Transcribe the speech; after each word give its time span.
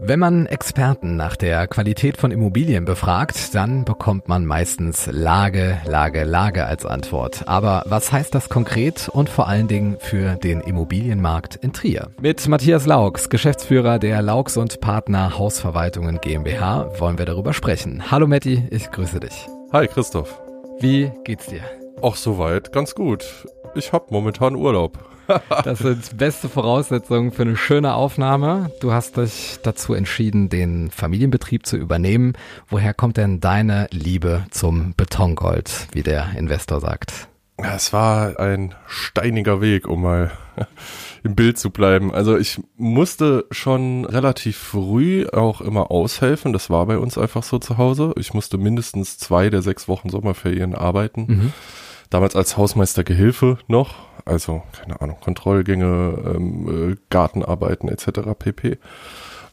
Wenn 0.00 0.20
man 0.20 0.46
Experten 0.46 1.16
nach 1.16 1.34
der 1.34 1.66
Qualität 1.66 2.18
von 2.18 2.30
Immobilien 2.30 2.84
befragt, 2.84 3.52
dann 3.56 3.84
bekommt 3.84 4.28
man 4.28 4.46
meistens 4.46 5.08
Lage, 5.10 5.80
Lage, 5.86 6.22
Lage 6.22 6.66
als 6.66 6.86
Antwort. 6.86 7.42
Aber 7.46 7.82
was 7.86 8.12
heißt 8.12 8.32
das 8.32 8.48
konkret 8.48 9.08
und 9.08 9.28
vor 9.28 9.48
allen 9.48 9.66
Dingen 9.66 9.96
für 9.98 10.36
den 10.36 10.60
Immobilienmarkt 10.60 11.56
in 11.56 11.72
Trier? 11.72 12.12
Mit 12.20 12.46
Matthias 12.46 12.86
Laux, 12.86 13.28
Geschäftsführer 13.28 13.98
der 13.98 14.22
Laux 14.22 14.56
und 14.56 14.80
Partner 14.80 15.36
Hausverwaltungen 15.36 16.20
GmbH, 16.20 17.00
wollen 17.00 17.18
wir 17.18 17.26
darüber 17.26 17.52
sprechen. 17.52 18.08
Hallo 18.08 18.28
Matti, 18.28 18.68
ich 18.70 18.92
grüße 18.92 19.18
dich. 19.18 19.48
Hi 19.72 19.88
Christoph. 19.88 20.40
Wie 20.78 21.10
geht's 21.24 21.46
dir? 21.46 21.62
Auch 22.00 22.14
soweit, 22.14 22.70
ganz 22.70 22.94
gut. 22.94 23.24
Ich 23.74 23.92
hab 23.92 24.12
momentan 24.12 24.54
Urlaub. 24.54 25.07
Das 25.64 25.80
sind 25.80 26.16
beste 26.16 26.48
Voraussetzungen 26.48 27.32
für 27.32 27.42
eine 27.42 27.56
schöne 27.56 27.94
Aufnahme. 27.94 28.72
Du 28.80 28.92
hast 28.92 29.16
dich 29.16 29.58
dazu 29.62 29.94
entschieden, 29.94 30.48
den 30.48 30.90
Familienbetrieb 30.90 31.66
zu 31.66 31.76
übernehmen. 31.76 32.34
Woher 32.68 32.94
kommt 32.94 33.16
denn 33.16 33.40
deine 33.40 33.86
Liebe 33.90 34.44
zum 34.50 34.94
Betongold, 34.96 35.88
wie 35.92 36.02
der 36.02 36.30
Investor 36.36 36.80
sagt? 36.80 37.28
Es 37.56 37.92
war 37.92 38.38
ein 38.38 38.74
steiniger 38.86 39.60
Weg, 39.60 39.88
um 39.88 40.02
mal 40.02 40.30
im 41.24 41.34
Bild 41.34 41.58
zu 41.58 41.70
bleiben. 41.70 42.14
Also 42.14 42.36
ich 42.36 42.60
musste 42.76 43.46
schon 43.50 44.04
relativ 44.04 44.56
früh 44.56 45.26
auch 45.26 45.60
immer 45.60 45.90
aushelfen. 45.90 46.52
Das 46.52 46.70
war 46.70 46.86
bei 46.86 46.98
uns 46.98 47.18
einfach 47.18 47.42
so 47.42 47.58
zu 47.58 47.76
Hause. 47.76 48.12
Ich 48.16 48.32
musste 48.32 48.58
mindestens 48.58 49.18
zwei 49.18 49.50
der 49.50 49.62
sechs 49.62 49.88
Wochen 49.88 50.08
Sommerferien 50.08 50.76
arbeiten. 50.76 51.26
Mhm. 51.28 51.52
Damals 52.10 52.36
als 52.36 52.56
Hausmeistergehilfe 52.56 53.58
noch, 53.66 53.94
also 54.24 54.62
keine 54.72 55.00
Ahnung, 55.00 55.18
Kontrollgänge, 55.20 56.34
ähm, 56.34 56.92
äh, 56.92 56.96
Gartenarbeiten 57.10 57.88
etc. 57.88 58.20
pp. 58.38 58.78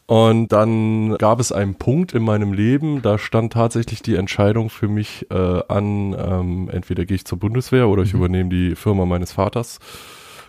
Und 0.06 0.52
dann 0.52 1.16
gab 1.18 1.40
es 1.40 1.50
einen 1.50 1.74
Punkt 1.74 2.12
in 2.12 2.22
meinem 2.22 2.52
Leben, 2.52 3.02
da 3.02 3.18
stand 3.18 3.52
tatsächlich 3.52 4.02
die 4.02 4.14
Entscheidung 4.14 4.70
für 4.70 4.86
mich 4.86 5.26
äh, 5.30 5.62
an, 5.66 6.14
ähm, 6.16 6.70
entweder 6.72 7.04
gehe 7.04 7.16
ich 7.16 7.24
zur 7.24 7.40
Bundeswehr 7.40 7.88
oder 7.88 8.04
ich 8.04 8.12
mhm. 8.14 8.20
übernehme 8.20 8.50
die 8.50 8.76
Firma 8.76 9.04
meines 9.04 9.32
Vaters. 9.32 9.80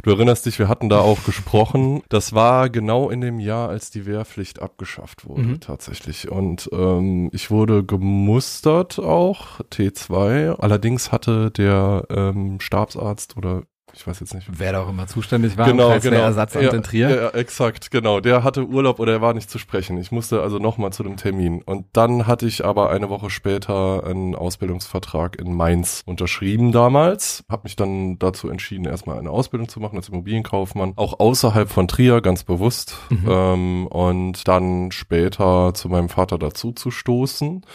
Du 0.04 0.12
erinnerst 0.12 0.46
dich, 0.46 0.60
wir 0.60 0.68
hatten 0.68 0.90
da 0.90 1.00
auch 1.00 1.24
gesprochen. 1.24 2.02
Das 2.10 2.34
war 2.34 2.70
genau 2.70 3.10
in 3.10 3.22
dem 3.22 3.40
Jahr, 3.40 3.70
als 3.70 3.90
die 3.90 4.06
Wehrpflicht 4.06 4.62
abgeschafft 4.62 5.26
wurde, 5.26 5.42
mhm. 5.42 5.60
tatsächlich. 5.60 6.30
Und 6.30 6.70
ähm, 6.72 7.30
ich 7.34 7.52
wurde 7.52 7.84
gemustert 7.84 9.00
auch, 9.00 9.60
T2. 9.72 10.60
Allerdings 10.60 11.12
hatte 11.12 11.52
der 11.52 12.06
ähm, 12.10 12.60
Stabsarzt 12.60 13.38
oder 13.38 13.64
ich 13.98 14.06
weiß 14.06 14.20
jetzt 14.20 14.34
nicht. 14.36 14.48
Wer 14.52 14.74
da 14.74 14.84
auch 14.84 14.90
immer 14.90 15.08
zuständig 15.08 15.58
war, 15.58 15.66
genau, 15.66 15.98
genau. 16.00 16.18
Ersatzamt 16.18 16.66
ja, 16.66 16.74
in 16.74 16.84
Trier. 16.84 17.10
Ja, 17.10 17.30
exakt, 17.30 17.90
genau. 17.90 18.20
Der 18.20 18.44
hatte 18.44 18.68
Urlaub 18.68 19.00
oder 19.00 19.14
er 19.14 19.22
war 19.22 19.34
nicht 19.34 19.50
zu 19.50 19.58
sprechen. 19.58 19.98
Ich 19.98 20.12
musste 20.12 20.42
also 20.42 20.60
nochmal 20.60 20.94
zu 20.94 21.02
dem 21.02 21.18
Termin. 21.18 21.64
Und 21.64 21.88
dann 21.94 22.28
hatte 22.28 22.46
ich 22.46 22.64
aber 22.64 22.92
eine 22.92 23.10
Woche 23.10 23.32
später 23.32 24.06
einen 24.06 24.36
Ausbildungsvertrag 24.36 25.40
in 25.40 25.54
Mainz 25.54 26.04
unterschrieben 26.06 26.72
damals. 26.72 27.44
Hab 27.50 27.64
mich 27.64 27.76
dann 27.76 28.20
dazu 28.20 28.50
entschieden, 28.50 28.86
erstmal 28.86 29.18
eine 29.18 29.32
Ausbildung 29.32 29.68
zu 29.68 29.80
machen 29.80 29.98
als 29.98 30.10
Immobilienkaufmann. 30.10 30.94
Auch 30.96 31.20
außerhalb 31.20 31.70
von 31.70 31.88
Trier, 31.88 32.22
ganz 32.22 32.44
bewusst. 32.44 32.98
Mhm. 33.10 33.28
Ähm, 33.28 33.88
und 33.88 34.48
dann 34.48 34.92
später 34.92 35.74
zu 35.74 35.90
meinem 35.90 36.10
Vater 36.10 36.38
dazu 36.38 36.72
zu 36.72 36.92
stoßen. 36.92 37.66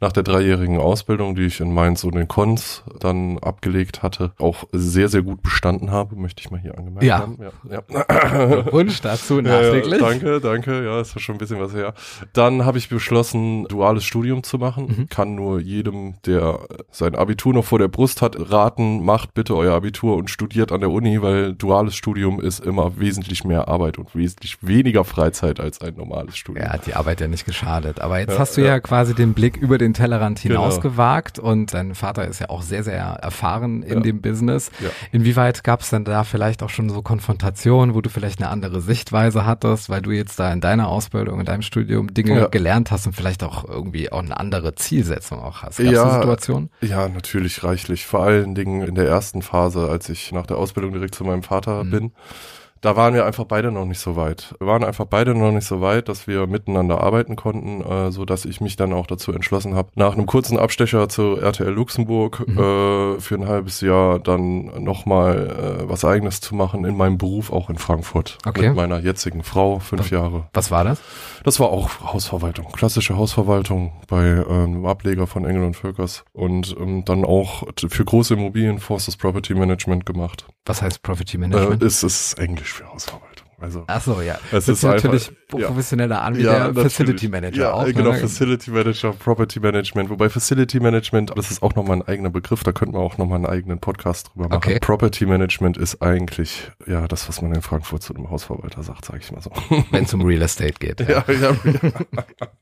Nach 0.00 0.12
der 0.12 0.22
dreijährigen 0.22 0.78
Ausbildung, 0.78 1.34
die 1.34 1.46
ich 1.46 1.60
in 1.60 1.74
Mainz 1.74 2.04
und 2.04 2.14
in 2.14 2.28
Konz 2.28 2.84
dann 3.00 3.38
abgelegt 3.38 4.04
hatte, 4.04 4.32
auch 4.38 4.64
sehr, 4.70 5.08
sehr 5.08 5.22
gut 5.22 5.42
bestanden 5.64 5.90
habe, 5.90 6.16
möchte 6.16 6.42
ich 6.42 6.50
mal 6.50 6.60
hier 6.60 6.76
angemerkt 6.76 7.04
ja. 7.04 7.18
haben. 7.18 7.38
Ja. 7.40 7.82
ja. 7.88 8.72
Wunsch 8.72 9.00
dazu 9.00 9.40
nachträglich. 9.40 10.00
Ja, 10.00 10.08
danke, 10.08 10.40
danke. 10.40 10.84
Ja, 10.84 11.00
ist 11.00 11.18
schon 11.20 11.36
ein 11.36 11.38
bisschen 11.38 11.58
was 11.58 11.74
her. 11.74 11.94
Dann 12.34 12.66
habe 12.66 12.76
ich 12.76 12.90
beschlossen, 12.90 13.64
duales 13.64 14.04
Studium 14.04 14.42
zu 14.42 14.58
machen. 14.58 14.86
Mhm. 14.86 15.08
Kann 15.08 15.34
nur 15.34 15.60
jedem, 15.60 16.14
der 16.26 16.58
sein 16.90 17.14
Abitur 17.14 17.54
noch 17.54 17.64
vor 17.64 17.78
der 17.78 17.88
Brust 17.88 18.20
hat, 18.20 18.36
raten, 18.38 19.04
macht 19.04 19.32
bitte 19.32 19.56
euer 19.56 19.74
Abitur 19.74 20.16
und 20.16 20.28
studiert 20.28 20.70
an 20.70 20.80
der 20.80 20.90
Uni, 20.90 21.22
weil 21.22 21.54
duales 21.54 21.96
Studium 21.96 22.40
ist 22.40 22.60
immer 22.60 22.98
wesentlich 22.98 23.44
mehr 23.44 23.68
Arbeit 23.68 23.98
und 23.98 24.14
wesentlich 24.14 24.58
weniger 24.60 25.04
Freizeit 25.04 25.60
als 25.60 25.80
ein 25.80 25.94
normales 25.94 26.36
Studium. 26.36 26.66
Ja, 26.66 26.72
hat 26.74 26.86
die 26.86 26.94
Arbeit 26.94 27.20
ja 27.20 27.28
nicht 27.28 27.46
geschadet. 27.46 28.00
Aber 28.00 28.18
jetzt 28.18 28.38
hast 28.38 28.56
du 28.56 28.60
ja, 28.60 28.80
quasi 28.80 29.14
den 29.14 29.32
Blick 29.32 29.56
über 29.56 29.78
den 29.78 29.94
Tellerrand 29.94 30.38
hinaus 30.40 30.80
genau. 30.80 30.90
gewagt 30.90 31.38
und 31.38 31.72
dein 31.72 31.94
Vater 31.94 32.28
ist 32.28 32.40
ja 32.40 32.50
auch 32.50 32.62
sehr, 32.62 32.82
sehr 32.82 33.02
erfahren 33.02 33.82
in 33.82 34.02
dem 34.02 34.20
Business. 34.20 34.70
Inwieweit 35.12 35.53
Inwieweit 35.54 35.64
gab 35.64 35.80
es 35.80 35.90
denn 35.90 36.04
da 36.04 36.24
vielleicht 36.24 36.62
auch 36.62 36.70
schon 36.70 36.88
so 36.88 37.02
Konfrontationen, 37.02 37.94
wo 37.94 38.00
du 38.00 38.10
vielleicht 38.10 38.40
eine 38.40 38.50
andere 38.50 38.80
Sichtweise 38.80 39.46
hattest, 39.46 39.88
weil 39.88 40.02
du 40.02 40.10
jetzt 40.10 40.38
da 40.38 40.52
in 40.52 40.60
deiner 40.60 40.88
Ausbildung, 40.88 41.40
in 41.40 41.46
deinem 41.46 41.62
Studium 41.62 42.12
Dinge 42.12 42.40
ja. 42.40 42.46
gelernt 42.46 42.90
hast 42.90 43.06
und 43.06 43.14
vielleicht 43.14 43.44
auch 43.44 43.68
irgendwie 43.68 44.10
auch 44.10 44.20
eine 44.20 44.36
andere 44.38 44.74
Zielsetzung 44.74 45.40
auch 45.40 45.62
hast? 45.62 45.78
Gab's 45.78 45.90
ja, 45.90 46.20
Situationen? 46.20 46.70
Ja, 46.80 47.08
natürlich 47.08 47.62
reichlich. 47.62 48.06
Vor 48.06 48.24
allen 48.24 48.54
Dingen 48.54 48.82
in 48.82 48.94
der 48.94 49.06
ersten 49.06 49.42
Phase, 49.42 49.88
als 49.88 50.08
ich 50.08 50.32
nach 50.32 50.46
der 50.46 50.56
Ausbildung 50.56 50.92
direkt 50.92 51.14
zu 51.14 51.24
meinem 51.24 51.42
Vater 51.42 51.84
mhm. 51.84 51.90
bin 51.90 52.12
da 52.84 52.96
waren 52.96 53.14
wir 53.14 53.24
einfach 53.24 53.44
beide 53.44 53.72
noch 53.72 53.86
nicht 53.86 53.98
so 53.98 54.14
weit. 54.14 54.54
Wir 54.58 54.66
waren 54.66 54.84
einfach 54.84 55.06
beide 55.06 55.34
noch 55.34 55.50
nicht 55.50 55.66
so 55.66 55.80
weit, 55.80 56.10
dass 56.10 56.26
wir 56.26 56.46
miteinander 56.46 57.00
arbeiten 57.00 57.34
konnten, 57.34 57.80
äh, 57.80 58.12
so 58.12 58.26
dass 58.26 58.44
ich 58.44 58.60
mich 58.60 58.76
dann 58.76 58.92
auch 58.92 59.06
dazu 59.06 59.32
entschlossen 59.32 59.74
habe, 59.74 59.88
nach 59.94 60.12
einem 60.12 60.26
kurzen 60.26 60.58
Abstecher 60.58 61.08
zu 61.08 61.36
RTL 61.36 61.70
Luxemburg 61.70 62.46
mhm. 62.46 62.58
äh, 62.58 63.20
für 63.20 63.36
ein 63.36 63.48
halbes 63.48 63.80
Jahr 63.80 64.18
dann 64.18 64.84
nochmal 64.84 65.80
äh, 65.80 65.88
was 65.88 66.04
eigenes 66.04 66.42
zu 66.42 66.54
machen 66.54 66.84
in 66.84 66.94
meinem 66.94 67.16
Beruf, 67.16 67.50
auch 67.50 67.70
in 67.70 67.78
Frankfurt. 67.78 68.36
Okay. 68.46 68.68
Mit 68.68 68.76
meiner 68.76 68.98
jetzigen 68.98 69.42
Frau, 69.42 69.78
fünf 69.78 70.10
Jahre. 70.10 70.48
Was 70.52 70.70
war 70.70 70.84
das? 70.84 71.00
Das 71.42 71.58
war 71.60 71.70
auch 71.70 72.12
Hausverwaltung, 72.12 72.70
klassische 72.72 73.16
Hausverwaltung 73.16 73.92
bei 74.08 74.44
ähm, 74.46 74.84
Ableger 74.84 75.26
von 75.26 75.46
Engel 75.46 75.64
und 75.64 75.74
Völkers 75.74 76.24
und 76.34 76.76
ähm, 76.78 77.04
dann 77.06 77.24
auch 77.24 77.64
für 77.76 78.04
große 78.04 78.34
Immobilien 78.34 78.78
Forces 78.78 79.16
Property 79.16 79.54
Management 79.54 80.04
gemacht. 80.04 80.44
Was 80.66 80.80
heißt 80.80 81.02
Property 81.02 81.36
Management? 81.36 81.82
Äh, 81.82 81.86
ist 82.02 82.34
Englisch 82.38 82.72
für 82.72 82.88
Hausverwaltung. 82.88 83.43
Also, 83.64 83.84
Ach 83.86 84.02
so, 84.02 84.20
ja. 84.20 84.38
Es 84.52 84.68
ist 84.68 84.82
natürlich 84.82 85.30
einfach, 85.30 85.68
professioneller 85.68 86.16
ja, 86.16 86.20
an 86.20 86.36
wie 86.36 86.42
ja, 86.42 86.74
Facility 86.74 87.28
Manager 87.28 87.62
ja, 87.62 87.72
auch. 87.72 87.86
Genau, 87.86 88.12
ne? 88.12 88.18
Facility 88.18 88.70
Manager, 88.70 89.12
Property 89.12 89.58
Management. 89.58 90.10
Wobei 90.10 90.28
Facility 90.28 90.80
Management, 90.80 91.32
das 91.34 91.50
ist 91.50 91.62
auch 91.62 91.74
nochmal 91.74 91.96
ein 91.96 92.02
eigener 92.02 92.28
Begriff, 92.28 92.62
da 92.62 92.72
könnten 92.72 92.94
wir 92.94 93.00
auch 93.00 93.16
nochmal 93.16 93.36
einen 93.36 93.46
eigenen 93.46 93.78
Podcast 93.78 94.28
drüber 94.28 94.48
machen. 94.48 94.58
Okay. 94.58 94.78
Property 94.80 95.24
Management 95.24 95.78
ist 95.78 96.02
eigentlich, 96.02 96.70
ja, 96.86 97.08
das, 97.08 97.26
was 97.26 97.40
man 97.40 97.54
in 97.54 97.62
Frankfurt 97.62 98.02
zu 98.02 98.14
einem 98.14 98.28
Hausverwalter 98.28 98.82
sagt, 98.82 99.06
sage 99.06 99.20
ich 99.22 99.32
mal 99.32 99.40
so. 99.40 99.50
Wenn 99.90 100.04
es 100.04 100.12
um 100.12 100.20
Real 100.20 100.42
Estate 100.42 100.74
geht. 100.78 101.00
Ja, 101.00 101.24
ja. 101.28 101.34
ja, 101.40 101.56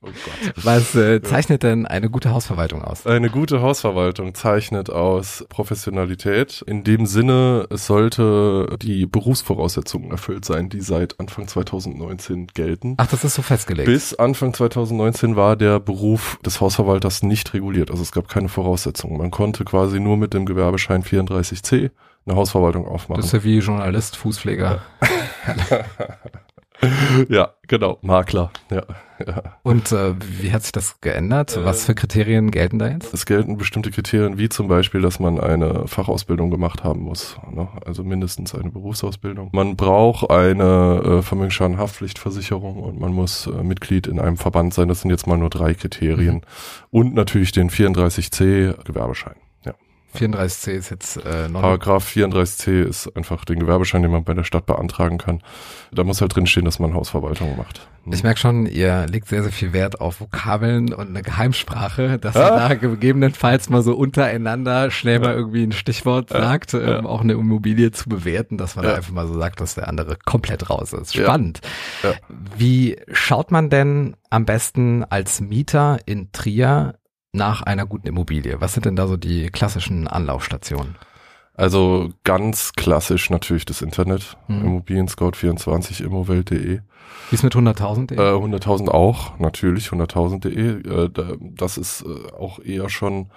oh 0.02 0.06
Gott. 0.06 0.54
Was 0.62 0.94
äh, 0.94 1.20
zeichnet 1.20 1.64
denn 1.64 1.84
eine 1.84 2.10
gute 2.10 2.30
Hausverwaltung 2.30 2.84
aus? 2.84 3.08
Eine 3.08 3.28
gute 3.28 3.60
Hausverwaltung 3.60 4.34
zeichnet 4.34 4.88
aus 4.88 5.44
Professionalität. 5.48 6.62
In 6.68 6.84
dem 6.84 7.06
Sinne, 7.06 7.66
es 7.70 7.88
sollte 7.88 8.76
die 8.80 9.06
Berufsvoraussetzungen 9.06 10.12
erfüllt 10.12 10.44
sein, 10.44 10.68
die 10.68 10.80
seit 10.92 11.19
Anfang 11.19 11.48
2000 11.48 11.62
2019 11.72 12.47
gelten. 12.48 12.94
Ach, 12.98 13.06
das 13.06 13.25
ist 13.25 13.34
so 13.34 13.42
festgelegt. 13.42 13.86
Bis 13.86 14.14
Anfang 14.14 14.54
2019 14.54 15.36
war 15.36 15.56
der 15.56 15.80
Beruf 15.80 16.38
des 16.44 16.60
Hausverwalters 16.60 17.22
nicht 17.22 17.54
reguliert. 17.54 17.91
Also 17.91 18.03
es 18.03 18.12
gab 18.12 18.28
keine 18.28 18.48
Voraussetzungen. 18.48 19.19
Man 19.19 19.30
konnte 19.30 19.64
quasi 19.64 20.00
nur 20.00 20.16
mit 20.16 20.34
dem 20.34 20.47
Gewerbeschein 20.47 21.03
34c 21.03 21.91
eine 22.25 22.36
Hausverwaltung 22.36 22.86
aufmachen. 22.86 23.20
Das 23.20 23.26
ist 23.26 23.32
ja 23.32 23.44
wie 23.44 23.58
Journalist, 23.58 24.16
Fußpfleger. 24.16 24.82
Ja. 25.00 25.84
ja, 27.28 27.53
genau, 27.69 27.98
Makler. 28.03 28.50
Ja, 28.70 28.82
ja. 29.27 29.42
Und 29.62 29.92
äh, 29.92 30.15
wie 30.41 30.53
hat 30.53 30.62
sich 30.62 30.72
das 30.72 31.01
geändert? 31.01 31.56
Äh, 31.56 31.65
Was 31.65 31.84
für 31.84 31.95
Kriterien 31.95 32.51
gelten 32.51 32.78
da 32.78 32.89
jetzt? 32.89 33.15
Es 33.15 33.27
gelten 33.27 33.56
bestimmte 33.56 33.91
Kriterien, 33.91 34.39
wie 34.39 34.48
zum 34.48 34.68
Beispiel, 34.68 35.01
dass 35.01 35.21
man 35.21 35.39
eine 35.39 35.86
Fachausbildung 35.86 36.51
gemacht 36.51 36.84
haben 36.84 37.01
muss, 37.01 37.36
ne? 37.53 37.68
also 37.84 38.03
mindestens 38.03 38.54
eine 38.54 38.71
Berufsausbildung. 38.71 39.51
Man 39.53 39.77
braucht 39.77 40.30
eine 40.30 41.03
äh, 41.04 41.22
Vermögensschadenhaftpflichtversicherung 41.22 42.83
und 42.83 42.98
man 42.98 43.12
muss 43.12 43.47
äh, 43.47 43.62
Mitglied 43.62 44.06
in 44.06 44.18
einem 44.18 44.36
Verband 44.36 44.74
sein. 44.74 44.89
Das 44.89 45.03
sind 45.03 45.10
jetzt 45.10 45.27
mal 45.27 45.39
nur 45.39 45.51
drei 45.51 45.74
Kriterien. 45.74 46.36
Mhm. 46.36 46.42
Und 46.91 47.15
natürlich 47.15 47.53
den 47.53 47.71
34c 47.71 48.83
Gewerbeschein. 48.84 49.36
Ja. 50.14 50.26
34c 50.26 50.70
ist 50.70 50.91
jetzt 50.91 51.16
äh, 51.16 51.48
non 51.48 51.62
Paragraph 51.62 52.06
34c 52.06 52.82
ist 52.82 53.16
einfach 53.16 53.44
den 53.44 53.59
Gewerbeschein, 53.59 54.03
den 54.03 54.10
man 54.10 54.24
bei 54.24 54.34
der 54.34 54.44
Stadt 54.44 54.66
beantragen 54.66 55.18
kann. 55.18 55.42
Da 55.92 56.04
muss 56.04 56.20
halt 56.20 56.34
drinstehen, 56.34 56.64
dass 56.64 56.78
man 56.78 56.94
Hausverwaltung 56.94 57.56
macht. 57.56 57.88
Hm. 58.04 58.12
Ich 58.12 58.22
merke 58.22 58.41
schon, 58.41 58.66
ihr 58.66 59.06
legt 59.06 59.28
sehr, 59.28 59.42
sehr 59.42 59.53
viel 59.53 59.72
Wert 59.72 60.00
auf 60.00 60.20
Vokabeln 60.20 60.92
und 60.92 61.09
eine 61.09 61.22
Geheimsprache, 61.22 62.18
dass 62.18 62.36
ah. 62.36 62.41
ihr 62.41 62.68
da 62.68 62.74
gegebenenfalls 62.74 63.70
mal 63.70 63.82
so 63.82 63.94
untereinander 63.94 64.91
schnell 64.91 65.20
mal 65.20 65.34
irgendwie 65.34 65.62
ein 65.62 65.72
Stichwort 65.72 66.30
sagt, 66.30 66.72
ja. 66.72 66.98
ähm, 66.98 67.06
auch 67.06 67.20
eine 67.20 67.34
Immobilie 67.34 67.92
zu 67.92 68.08
bewerten, 68.08 68.58
dass 68.58 68.76
man 68.76 68.84
ja. 68.84 68.92
da 68.92 68.97
einfach 68.97 69.12
mal 69.12 69.26
so 69.26 69.38
sagt, 69.38 69.60
dass 69.60 69.74
der 69.74 69.88
andere 69.88 70.16
komplett 70.24 70.68
raus 70.70 70.92
ist. 70.92 71.15
Spannend. 71.15 71.60
Ja. 72.03 72.15
Wie 72.56 72.97
schaut 73.12 73.50
man 73.50 73.70
denn 73.70 74.16
am 74.30 74.47
besten 74.47 75.04
als 75.04 75.41
Mieter 75.41 75.98
in 76.06 76.32
Trier 76.32 76.94
nach 77.32 77.62
einer 77.62 77.86
guten 77.86 78.06
Immobilie? 78.06 78.60
Was 78.60 78.74
sind 78.74 78.86
denn 78.86 78.96
da 78.96 79.06
so 79.06 79.16
die 79.16 79.48
klassischen 79.48 80.06
Anlaufstationen? 80.06 80.96
Also 81.54 82.10
ganz 82.24 82.72
klassisch 82.72 83.28
natürlich 83.28 83.66
das 83.66 83.82
Internet, 83.82 84.36
mhm. 84.48 84.64
Immobilien 84.64 85.08
Scout 85.08 85.32
24, 85.34 86.00
immowelt.de. 86.02 86.80
Wie 87.30 87.34
ist 87.34 87.42
mit 87.42 87.54
100.000.de? 87.54 88.16
Äh, 88.16 88.20
100.000 88.20 88.88
auch, 88.88 89.38
natürlich, 89.38 89.88
100.000.de. 89.88 91.04
Äh, 91.04 91.10
das 91.40 91.76
ist 91.76 92.02
äh, 92.02 92.32
auch 92.32 92.58
eher 92.58 92.88
schon, 92.88 93.30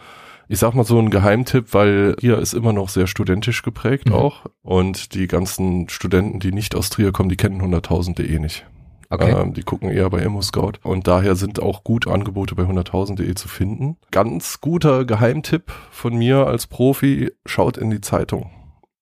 ich 0.48 0.60
sag 0.60 0.76
mal 0.76 0.86
so 0.86 0.98
ein 0.98 1.10
Geheimtipp, 1.10 1.74
weil 1.74 2.16
hier 2.20 2.40
ist 2.40 2.54
immer 2.54 2.72
noch 2.72 2.88
sehr 2.88 3.08
studentisch 3.08 3.64
geprägt 3.64 4.08
mhm. 4.08 4.16
auch. 4.16 4.46
Und 4.62 5.14
die 5.14 5.28
ganzen 5.28 5.90
Studenten, 5.90 6.40
die 6.40 6.54
nicht 6.54 6.74
aus 6.74 6.90
Trier 6.90 7.12
kommen, 7.12 7.30
die 7.30 7.38
kennen 7.38 7.62
100.000.de 7.62 8.40
nicht. 8.40 8.66
Okay. 9.10 9.32
Ähm, 9.32 9.54
die 9.54 9.64
gucken 9.64 9.90
eher 9.90 10.10
bei 10.10 10.20
ImmoScout 10.20 10.74
und 10.84 11.08
daher 11.08 11.36
sind 11.36 11.62
auch 11.62 11.84
gut 11.84 12.08
Angebote 12.08 12.56
bei 12.56 12.64
100.000.de 12.64 13.34
zu 13.36 13.48
finden. 13.48 13.98
Ganz 14.12 14.62
guter 14.62 15.06
Geheimtipp 15.06 15.72
von 15.92 16.16
mir 16.16 16.48
als 16.48 16.68
Profi, 16.68 17.32
schaut 17.46 17.78
in 17.78 17.90
die 17.90 18.02
Zeitung. 18.02 18.50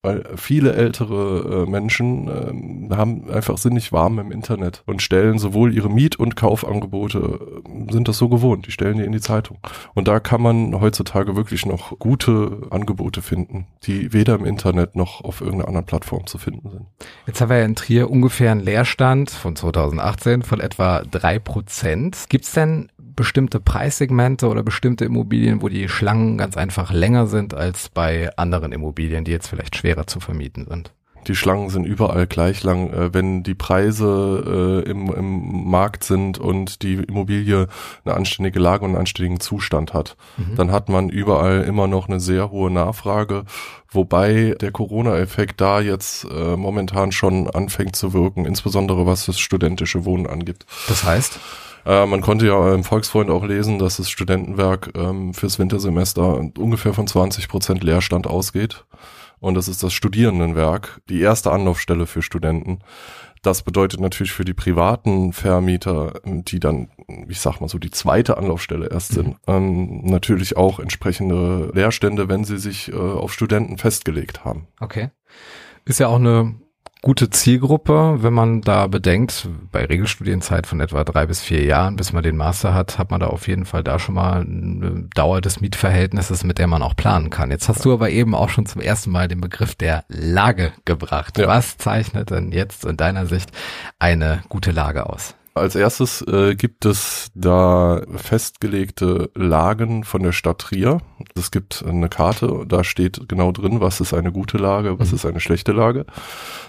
Weil 0.06 0.26
viele 0.36 0.74
ältere 0.74 1.64
äh, 1.64 1.70
Menschen 1.70 2.28
äh, 2.28 2.94
haben 2.94 3.32
einfach 3.32 3.58
sind 3.58 3.74
nicht 3.74 3.94
warm 3.94 4.20
im 4.20 4.34
Internet 4.34 4.84
und 4.86 5.02
stellen 5.02 5.40
sowohl 5.40 5.74
ihre 5.74 5.90
Miet- 5.90 6.18
und 6.18 6.36
Kaufangebote, 6.36 7.64
äh, 7.66 7.92
sind 7.94 8.10
das 8.10 8.18
so 8.18 8.28
gewohnt, 8.28 8.68
die 8.68 8.72
stellen 8.72 8.98
die 8.98 9.06
in 9.06 9.14
die 9.14 9.22
Zeitung. 9.22 9.60
Und 9.94 10.10
da 10.10 10.20
kann 10.20 10.42
man 10.42 10.78
heutzutage 10.82 11.38
wirklich 11.38 11.66
noch 11.66 11.98
gute 12.00 12.64
Angebote 12.70 13.22
finden, 13.22 13.68
die 13.84 14.12
weder 14.12 14.36
im 14.36 14.44
Internet 14.44 14.98
noch 14.98 15.24
auf 15.24 15.40
irgendeiner 15.40 15.70
anderen 15.70 15.86
Plattform 15.86 16.28
zu 16.28 16.38
finden 16.38 16.70
sind. 16.70 16.86
Jetzt 17.26 17.40
haben 17.40 17.50
wir 17.50 17.60
ja 17.60 17.66
in 17.66 17.76
Trier 17.76 18.12
ungefähr 18.12 18.52
einen 18.52 18.60
Leerstand 18.60 19.32
von 19.32 19.56
2018 19.56 20.42
von 20.42 20.60
etwa 20.60 21.04
drei 21.10 21.40
Prozent. 21.40 22.26
Gibt 22.28 22.44
es 22.44 22.52
denn 22.52 22.90
bestimmte 23.16 23.60
Preissegmente 23.60 24.48
oder 24.48 24.64
bestimmte 24.64 25.06
Immobilien, 25.06 25.62
wo 25.62 25.70
die 25.70 25.88
Schlangen 25.90 26.38
ganz 26.38 26.58
einfach 26.58 26.92
länger 26.92 27.28
sind 27.28 27.54
als 27.54 27.90
bei 27.90 28.36
anderen 28.38 28.72
Immobilien, 28.72 29.24
die 29.24 29.32
jetzt 29.32 29.48
vielleicht 29.48 29.76
schwerer 29.76 30.08
zu 30.08 30.20
vermieten 30.20 30.66
sind? 30.70 30.92
Die 31.28 31.36
Schlangen 31.36 31.70
sind 31.70 31.86
überall 31.86 32.28
gleich 32.28 32.64
lang. 32.64 32.92
Äh, 32.92 33.14
wenn 33.14 33.44
die 33.44 33.56
Preise 33.56 34.84
äh, 34.86 34.90
im, 34.90 35.12
im 35.14 35.70
Markt 35.70 36.04
sind 36.04 36.38
und 36.38 36.82
die 36.82 36.96
Immobilie 36.96 37.68
eine 38.04 38.16
anständige 38.16 38.60
Lage 38.60 38.84
und 38.84 38.92
einen 38.92 39.00
anständigen 39.00 39.40
Zustand 39.40 39.94
hat, 39.94 40.16
mhm. 40.38 40.56
dann 40.56 40.72
hat 40.72 40.90
man 40.90 41.10
überall 41.10 41.62
immer 41.64 41.88
noch 41.88 42.08
eine 42.08 42.20
sehr 42.20 42.52
hohe 42.52 42.72
Nachfrage, 42.72 43.46
wobei 43.90 44.56
der 44.60 44.72
Corona-Effekt 44.72 45.62
da 45.62 45.80
jetzt 45.80 46.26
äh, 46.26 46.58
momentan 46.58 47.12
schon 47.12 47.50
anfängt 47.50 47.96
zu 47.96 48.14
wirken, 48.14 48.46
insbesondere 48.46 49.06
was 49.06 49.26
das 49.26 49.40
studentische 49.40 50.06
Wohnen 50.06 50.28
angeht. 50.28 50.66
Das 50.88 51.04
heißt? 51.04 51.40
Äh, 51.86 52.06
man 52.06 52.22
konnte 52.22 52.48
ja 52.48 52.74
im 52.74 52.84
Volksfreund 52.84 53.30
auch 53.30 53.44
lesen, 53.44 53.80
dass 53.80 53.98
das 53.98 54.10
Studentenwerk 54.10 54.92
ähm, 54.96 55.34
fürs 55.34 55.60
Wintersemester 55.60 56.38
ungefähr 56.58 56.94
von 56.94 57.08
20 57.08 57.48
Prozent 57.48 57.84
Leerstand 57.84 58.28
ausgeht. 58.28 58.86
Und 59.40 59.56
das 59.56 59.68
ist 59.68 59.84
das 59.84 59.92
Studierendenwerk, 59.92 61.02
die 61.10 61.20
erste 61.20 61.52
Anlaufstelle 61.52 62.08
für 62.08 62.22
Studenten. 62.22 62.80
Das 63.42 63.62
bedeutet 63.62 64.00
natürlich 64.00 64.32
für 64.32 64.46
die 64.46 64.54
privaten 64.54 65.34
Vermieter, 65.34 66.22
die 66.24 66.62
dann, 66.62 66.88
ich 67.28 67.42
sag 67.42 67.60
mal 67.60 67.68
so, 67.68 67.78
die 67.78 67.92
zweite 67.92 68.38
Anlaufstelle 68.38 68.88
erst 68.90 69.12
sind, 69.12 69.28
mhm. 69.28 69.36
ähm, 69.48 70.06
natürlich 70.06 70.56
auch 70.56 70.80
entsprechende 70.80 71.70
Leerstände, 71.74 72.30
wenn 72.30 72.46
sie 72.46 72.58
sich 72.58 72.94
äh, 72.94 72.96
auf 72.96 73.34
Studenten 73.34 73.78
festgelegt 73.78 74.46
haben. 74.46 74.68
Okay. 74.80 75.10
Ist 75.84 76.00
ja 76.00 76.08
auch 76.08 76.20
eine 76.20 76.56
gute 77.04 77.30
Zielgruppe, 77.30 78.24
wenn 78.24 78.34
man 78.34 78.62
da 78.62 78.88
bedenkt, 78.88 79.50
bei 79.72 79.84
Regelstudienzeit 79.86 80.66
von 80.66 80.80
etwa 80.80 81.04
drei 81.04 81.26
bis 81.26 81.42
vier 81.42 81.64
Jahren, 81.64 81.98
bis 81.98 82.14
man 82.14 82.24
den 82.24 82.38
Master 82.38 82.74
hat, 82.74 82.98
hat 82.98 83.12
man 83.12 83.20
da 83.20 83.28
auf 83.28 83.48
jeden 83.48 83.66
Fall 83.66 83.84
da 83.84 84.00
schon 84.00 84.16
mal 84.16 84.42
eine 84.42 85.10
Dauer 85.14 85.42
des 85.42 85.60
Mietverhältnisses, 85.60 86.46
mit 86.46 86.60
der 86.60 86.68
man 86.68 86.82
auch 86.82 86.96
planen 86.96 87.30
kann. 87.30 87.52
Jetzt 87.52 87.68
hast 87.68 87.84
du 87.84 87.94
aber 87.94 88.10
eben 88.10 88.34
auch 88.34 88.50
schon 88.50 88.66
zum 88.66 88.82
ersten 88.82 89.12
Mal 89.12 89.28
den 89.28 89.42
Begriff 89.42 89.76
der 89.76 90.06
Lage 90.08 90.72
gebracht. 90.86 91.38
Ja. 91.38 91.48
Was 91.48 91.78
zeichnet 91.78 92.32
denn 92.32 92.54
jetzt 92.54 92.86
in 92.86 92.96
deiner 92.96 93.26
Sicht 93.26 93.52
eine 94.00 94.42
gute 94.48 94.72
Lage 94.72 95.06
aus? 95.06 95.36
Als 95.56 95.76
erstes 95.76 96.24
äh, 96.24 96.56
gibt 96.56 96.84
es 96.84 97.30
da 97.36 98.02
festgelegte 98.16 99.30
Lagen 99.36 100.04
von 100.04 100.24
der 100.24 100.32
Stadt 100.32 100.60
Trier. 100.60 101.00
Es 101.36 101.52
gibt 101.52 101.86
eine 101.88 102.10
Karte, 102.10 102.66
da 102.68 102.84
steht 102.84 103.30
genau 103.30 103.52
drin, 103.52 103.80
was 103.80 104.02
ist 104.02 104.16
eine 104.16 104.32
gute 104.32 104.58
Lage, 104.58 104.98
was 104.98 105.10
mhm. 105.10 105.16
ist 105.16 105.26
eine 105.28 105.40
schlechte 105.40 105.72
Lage. 105.72 106.08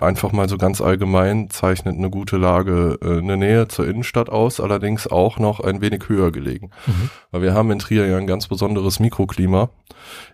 Einfach 0.00 0.32
mal 0.32 0.50
so 0.50 0.58
ganz 0.58 0.82
allgemein 0.82 1.48
zeichnet 1.48 1.96
eine 1.96 2.10
gute 2.10 2.36
Lage 2.36 2.98
äh, 3.00 3.18
eine 3.18 3.38
Nähe 3.38 3.68
zur 3.68 3.88
Innenstadt 3.88 4.28
aus, 4.28 4.60
allerdings 4.60 5.06
auch 5.06 5.38
noch 5.38 5.60
ein 5.60 5.80
wenig 5.80 6.08
höher 6.08 6.30
gelegen. 6.30 6.70
Mhm. 6.86 7.10
Weil 7.30 7.40
wir 7.40 7.54
haben 7.54 7.70
in 7.70 7.78
Trier 7.78 8.06
ja 8.06 8.18
ein 8.18 8.26
ganz 8.26 8.48
besonderes 8.48 9.00
Mikroklima. 9.00 9.70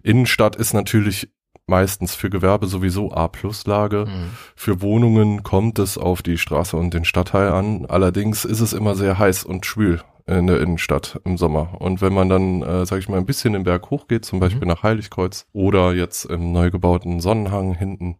Innenstadt 0.02 0.56
ist 0.56 0.74
natürlich 0.74 1.28
meistens 1.70 2.14
für 2.14 2.28
Gewerbe 2.28 2.66
sowieso 2.66 3.12
A-Plus-Lage. 3.12 4.04
Mhm. 4.06 4.30
Für 4.54 4.82
Wohnungen 4.82 5.42
kommt 5.42 5.78
es 5.78 5.96
auf 5.96 6.20
die 6.20 6.36
Straße 6.36 6.76
und 6.76 6.92
den 6.92 7.06
Stadtteil 7.06 7.48
an. 7.48 7.86
Allerdings 7.86 8.44
ist 8.44 8.60
es 8.60 8.74
immer 8.74 8.94
sehr 8.94 9.18
heiß 9.18 9.44
und 9.44 9.64
schwül 9.64 10.02
in 10.26 10.46
der 10.46 10.60
Innenstadt 10.60 11.20
im 11.24 11.38
Sommer. 11.38 11.80
Und 11.80 12.02
wenn 12.02 12.12
man 12.12 12.28
dann, 12.28 12.62
äh, 12.62 12.84
sage 12.84 13.00
ich 13.00 13.08
mal, 13.08 13.16
ein 13.16 13.26
bisschen 13.26 13.54
den 13.54 13.64
Berg 13.64 13.90
hochgeht, 13.90 14.24
zum 14.24 14.40
Beispiel 14.40 14.62
mhm. 14.62 14.68
nach 14.68 14.82
Heiligkreuz 14.82 15.46
oder 15.52 15.94
jetzt 15.94 16.26
im 16.26 16.52
neu 16.52 16.70
gebauten 16.70 17.20
Sonnenhang 17.20 17.74
hinten, 17.74 18.18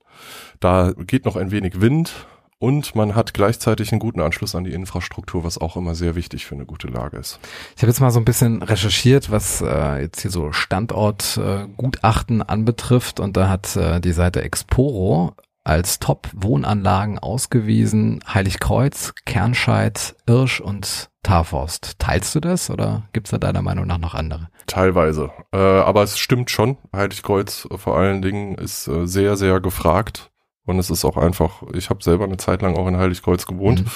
da 0.60 0.92
geht 0.96 1.24
noch 1.24 1.36
ein 1.36 1.50
wenig 1.50 1.80
Wind 1.80 2.26
und 2.60 2.94
man 2.94 3.16
hat 3.16 3.34
gleichzeitig 3.34 3.90
einen 3.90 3.98
guten 3.98 4.20
Anschluss 4.20 4.54
an 4.54 4.64
die 4.64 4.72
Infrastruktur, 4.74 5.42
was 5.42 5.58
auch 5.58 5.76
immer 5.76 5.94
sehr 5.96 6.14
wichtig 6.14 6.46
für 6.46 6.54
eine 6.54 6.66
gute 6.66 6.86
Lage 6.86 7.16
ist. 7.16 7.40
Ich 7.74 7.82
habe 7.82 7.90
jetzt 7.90 8.00
mal 8.00 8.10
so 8.10 8.20
ein 8.20 8.24
bisschen 8.24 8.62
recherchiert, 8.62 9.30
was 9.30 9.62
äh, 9.62 10.02
jetzt 10.02 10.20
hier 10.20 10.30
so 10.30 10.52
Standortgutachten 10.52 12.40
äh, 12.40 12.44
anbetrifft 12.46 13.18
und 13.18 13.36
da 13.36 13.48
hat 13.48 13.74
äh, 13.76 14.00
die 14.00 14.12
Seite 14.12 14.42
Exporo 14.42 15.34
als 15.64 15.98
Top-Wohnanlagen 16.00 17.18
ausgewiesen 17.18 18.22
Heiligkreuz, 18.32 19.14
Kernscheid, 19.24 20.14
Irsch 20.26 20.60
und 20.60 21.10
Tarforst. 21.22 21.98
Teilst 21.98 22.34
du 22.34 22.40
das 22.40 22.70
oder 22.70 23.04
gibt's 23.12 23.30
da 23.30 23.38
deiner 23.38 23.62
Meinung 23.62 23.86
nach 23.86 23.98
noch 23.98 24.14
andere? 24.14 24.48
Teilweise. 24.66 25.30
Äh, 25.52 25.58
aber 25.58 26.02
es 26.02 26.18
stimmt 26.18 26.50
schon. 26.50 26.76
Heiligkreuz 26.94 27.68
vor 27.76 27.96
allen 27.96 28.20
Dingen 28.20 28.54
ist 28.56 28.86
äh, 28.88 29.06
sehr, 29.06 29.36
sehr 29.36 29.60
gefragt. 29.60 30.30
Und 30.66 30.78
es 30.78 30.90
ist 30.90 31.04
auch 31.04 31.16
einfach, 31.16 31.62
ich 31.74 31.90
habe 31.90 32.02
selber 32.02 32.24
eine 32.24 32.36
Zeit 32.36 32.62
lang 32.62 32.76
auch 32.76 32.86
in 32.86 32.96
Heiligkreuz 32.96 33.46
gewohnt. 33.46 33.84
Mhm. 33.84 33.90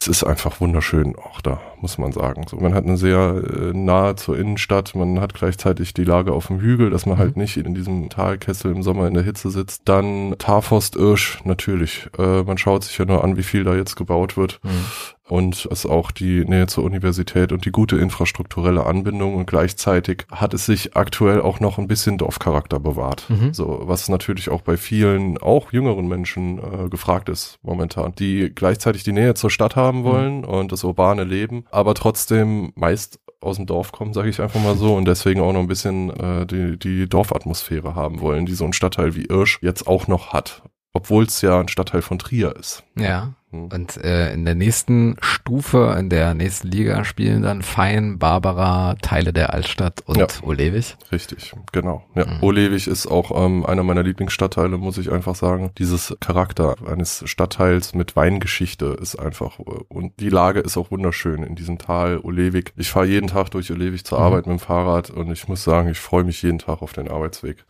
Es 0.00 0.08
ist 0.08 0.24
einfach 0.24 0.60
wunderschön 0.60 1.14
auch 1.14 1.40
da, 1.40 1.60
muss 1.80 1.96
man 1.96 2.10
sagen. 2.10 2.44
So, 2.48 2.56
man 2.56 2.74
hat 2.74 2.84
eine 2.84 2.96
sehr 2.96 3.40
äh, 3.48 3.72
nahe 3.72 4.16
zur 4.16 4.36
Innenstadt, 4.36 4.96
man 4.96 5.20
hat 5.20 5.32
gleichzeitig 5.32 5.94
die 5.94 6.02
Lage 6.02 6.32
auf 6.32 6.48
dem 6.48 6.58
Hügel, 6.58 6.90
dass 6.90 7.06
man 7.06 7.18
halt 7.18 7.36
mhm. 7.36 7.42
nicht 7.42 7.56
in 7.56 7.72
diesem 7.72 8.08
Talkessel 8.08 8.72
im 8.72 8.82
Sommer 8.82 9.06
in 9.06 9.14
der 9.14 9.22
Hitze 9.22 9.50
sitzt. 9.50 9.82
Dann 9.84 10.34
Tarforst 10.38 10.96
Irsch, 10.96 11.38
natürlich. 11.44 12.08
Äh, 12.18 12.42
man 12.42 12.58
schaut 12.58 12.82
sich 12.82 12.98
ja 12.98 13.04
nur 13.04 13.22
an, 13.22 13.36
wie 13.36 13.44
viel 13.44 13.62
da 13.62 13.76
jetzt 13.76 13.94
gebaut 13.94 14.36
wird. 14.36 14.58
Mhm 14.64 14.86
und 15.32 15.66
es 15.70 15.86
auch 15.86 16.10
die 16.10 16.44
Nähe 16.44 16.66
zur 16.66 16.84
Universität 16.84 17.52
und 17.52 17.64
die 17.64 17.72
gute 17.72 17.96
infrastrukturelle 17.96 18.84
Anbindung 18.84 19.34
und 19.34 19.46
gleichzeitig 19.46 20.26
hat 20.30 20.52
es 20.52 20.66
sich 20.66 20.94
aktuell 20.94 21.40
auch 21.40 21.58
noch 21.58 21.78
ein 21.78 21.88
bisschen 21.88 22.18
Dorfcharakter 22.18 22.78
bewahrt. 22.78 23.30
Mhm. 23.30 23.54
So, 23.54 23.80
was 23.84 24.10
natürlich 24.10 24.50
auch 24.50 24.60
bei 24.60 24.76
vielen, 24.76 25.38
auch 25.38 25.72
jüngeren 25.72 26.06
Menschen 26.06 26.58
äh, 26.58 26.90
gefragt 26.90 27.30
ist 27.30 27.58
momentan, 27.62 28.14
die 28.14 28.52
gleichzeitig 28.54 29.04
die 29.04 29.12
Nähe 29.12 29.32
zur 29.32 29.50
Stadt 29.50 29.74
haben 29.74 30.00
mhm. 30.00 30.04
wollen 30.04 30.36
mhm. 30.40 30.44
und 30.44 30.70
das 30.70 30.84
urbane 30.84 31.24
Leben, 31.24 31.64
aber 31.70 31.94
trotzdem 31.94 32.74
meist 32.74 33.18
aus 33.40 33.56
dem 33.56 33.64
Dorf 33.64 33.90
kommen, 33.90 34.12
sage 34.12 34.28
ich 34.28 34.38
einfach 34.38 34.62
mal 34.62 34.76
so, 34.76 34.94
und 34.94 35.06
deswegen 35.06 35.40
auch 35.40 35.54
noch 35.54 35.60
ein 35.60 35.66
bisschen 35.66 36.10
äh, 36.10 36.44
die, 36.44 36.78
die 36.78 37.08
Dorfatmosphäre 37.08 37.94
haben 37.94 38.20
wollen, 38.20 38.44
die 38.44 38.52
so 38.52 38.66
ein 38.66 38.74
Stadtteil 38.74 39.16
wie 39.16 39.24
Irsch 39.24 39.60
jetzt 39.62 39.86
auch 39.86 40.08
noch 40.08 40.34
hat 40.34 40.62
obwohl 40.94 41.24
es 41.24 41.40
ja 41.40 41.58
ein 41.58 41.68
Stadtteil 41.68 42.02
von 42.02 42.18
Trier 42.18 42.54
ist. 42.54 42.84
Ja. 42.96 43.32
Hm. 43.52 43.68
Und 43.72 43.96
äh, 43.98 44.32
in 44.32 44.44
der 44.44 44.54
nächsten 44.54 45.16
Stufe, 45.20 45.94
in 45.98 46.08
der 46.10 46.34
nächsten 46.34 46.68
Liga 46.68 47.04
spielen 47.04 47.42
dann 47.42 47.62
Fein, 47.62 48.18
Barbara, 48.18 48.96
Teile 49.02 49.32
der 49.32 49.52
Altstadt 49.54 50.00
und 50.06 50.18
Ja. 50.18 50.26
Olewig. 50.42 50.96
Richtig, 51.12 51.52
genau. 51.70 52.04
Ja, 52.14 52.26
Mhm. 52.26 52.38
Olewig 52.42 52.86
ist 52.88 53.06
auch 53.06 53.30
ähm, 53.44 53.64
einer 53.64 53.82
meiner 53.82 54.02
Lieblingsstadtteile, 54.02 54.78
muss 54.78 54.98
ich 54.98 55.12
einfach 55.12 55.34
sagen. 55.36 55.70
Dieses 55.78 56.16
Charakter 56.20 56.76
eines 56.90 57.22
Stadtteils 57.26 57.94
mit 57.94 58.16
Weingeschichte 58.16 58.96
ist 59.00 59.16
einfach 59.16 59.58
äh, 59.60 59.62
und 59.88 60.18
die 60.20 60.30
Lage 60.30 60.60
ist 60.60 60.76
auch 60.76 60.90
wunderschön 60.90 61.42
in 61.42 61.54
diesem 61.54 61.78
Tal 61.78 62.18
Olewig. 62.18 62.72
Ich 62.76 62.90
fahre 62.90 63.06
jeden 63.06 63.26
Tag 63.28 63.50
durch 63.50 63.70
Olewig 63.70 64.04
zur 64.04 64.18
Mhm. 64.18 64.24
Arbeit 64.24 64.46
mit 64.46 64.58
dem 64.58 64.60
Fahrrad 64.60 65.10
und 65.10 65.30
ich 65.30 65.46
muss 65.48 65.62
sagen, 65.62 65.88
ich 65.90 65.98
freue 66.00 66.24
mich 66.24 66.40
jeden 66.42 66.58
Tag 66.58 66.80
auf 66.82 66.92
den 66.94 67.08
Arbeitsweg. 67.08 67.64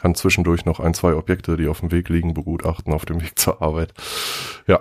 Kann 0.00 0.14
zwischendurch 0.14 0.64
noch 0.64 0.78
ein, 0.80 0.94
zwei 0.94 1.14
Objekte, 1.14 1.56
die 1.56 1.66
auf 1.68 1.80
dem 1.80 1.90
Weg 1.90 2.08
liegen, 2.08 2.32
begutachten 2.34 2.92
auf 2.92 3.04
dem 3.04 3.20
Weg 3.20 3.38
zur 3.38 3.60
Arbeit. 3.62 3.92
Ja, 4.66 4.80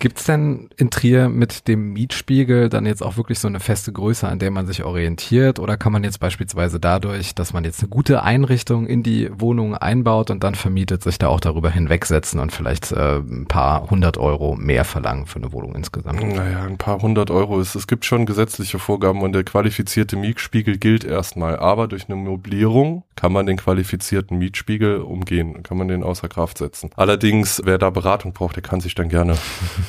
Gibt's 0.00 0.24
denn 0.24 0.70
in 0.78 0.88
Trier 0.88 1.28
mit 1.28 1.68
dem 1.68 1.92
Mietspiegel 1.92 2.70
dann 2.70 2.86
jetzt 2.86 3.02
auch 3.02 3.18
wirklich 3.18 3.38
so 3.38 3.48
eine 3.48 3.60
feste 3.60 3.92
Größe, 3.92 4.26
an 4.26 4.38
der 4.38 4.50
man 4.50 4.66
sich 4.66 4.82
orientiert? 4.82 5.58
Oder 5.58 5.76
kann 5.76 5.92
man 5.92 6.04
jetzt 6.04 6.20
beispielsweise 6.20 6.80
dadurch, 6.80 7.34
dass 7.34 7.52
man 7.52 7.64
jetzt 7.64 7.80
eine 7.80 7.90
gute 7.90 8.22
Einrichtung 8.22 8.86
in 8.86 9.02
die 9.02 9.30
Wohnung 9.38 9.74
einbaut 9.74 10.30
und 10.30 10.42
dann 10.42 10.54
vermietet, 10.54 11.02
sich 11.02 11.18
da 11.18 11.28
auch 11.28 11.40
darüber 11.40 11.70
hinwegsetzen 11.70 12.40
und 12.40 12.50
vielleicht 12.50 12.92
äh, 12.92 13.18
ein 13.18 13.44
paar 13.46 13.90
hundert 13.90 14.16
Euro 14.16 14.56
mehr 14.56 14.86
verlangen 14.86 15.26
für 15.26 15.38
eine 15.38 15.52
Wohnung 15.52 15.74
insgesamt? 15.74 16.22
Naja, 16.22 16.62
ein 16.62 16.78
paar 16.78 17.02
hundert 17.02 17.30
Euro 17.30 17.60
ist. 17.60 17.74
Es 17.74 17.86
gibt 17.86 18.06
schon 18.06 18.24
gesetzliche 18.24 18.78
Vorgaben 18.78 19.20
und 19.20 19.34
der 19.34 19.44
qualifizierte 19.44 20.16
Mietspiegel 20.16 20.78
gilt 20.78 21.04
erstmal. 21.04 21.58
Aber 21.58 21.88
durch 21.88 22.08
eine 22.08 22.16
Mobilierung 22.16 23.04
kann 23.16 23.32
man 23.34 23.44
den 23.44 23.58
qualifizierten 23.58 24.38
Mietspiegel 24.38 25.02
umgehen, 25.02 25.62
kann 25.62 25.76
man 25.76 25.88
den 25.88 26.02
außer 26.02 26.28
Kraft 26.28 26.56
setzen. 26.56 26.88
Allerdings, 26.96 27.60
wer 27.66 27.76
da 27.76 27.90
Beratung 27.90 28.32
braucht, 28.32 28.56
der 28.56 28.62
kann 28.62 28.80
sich 28.80 28.94
dann 28.94 29.10
gerne 29.10 29.36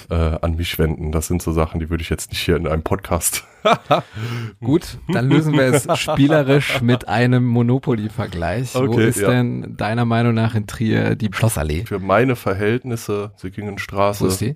äh, 0.09 0.37
an 0.41 0.55
mich 0.55 0.77
wenden. 0.79 1.11
Das 1.11 1.27
sind 1.27 1.41
so 1.41 1.51
Sachen, 1.51 1.79
die 1.79 1.89
würde 1.89 2.01
ich 2.01 2.09
jetzt 2.09 2.31
nicht 2.31 2.41
hier 2.41 2.55
in 2.55 2.67
einem 2.67 2.83
Podcast. 2.83 3.43
Gut, 4.61 4.97
dann 5.11 5.29
lösen 5.29 5.53
wir 5.53 5.63
es 5.63 5.87
spielerisch 5.99 6.81
mit 6.81 7.07
einem 7.07 7.45
Monopoly-Vergleich. 7.45 8.75
Wo 8.75 8.79
Okay, 8.83 9.07
ist 9.09 9.19
ja. 9.19 9.29
denn 9.29 9.75
deiner 9.77 10.05
Meinung 10.05 10.33
nach 10.33 10.55
in 10.55 10.67
Trier 10.67 11.15
die 11.15 11.29
Schlossallee? 11.31 11.85
Für 11.85 11.99
meine 11.99 12.35
Verhältnisse, 12.35 13.31
Sickingenstraße, 13.37 14.23
Wo 14.23 14.27
ist 14.27 14.41
die? 14.41 14.55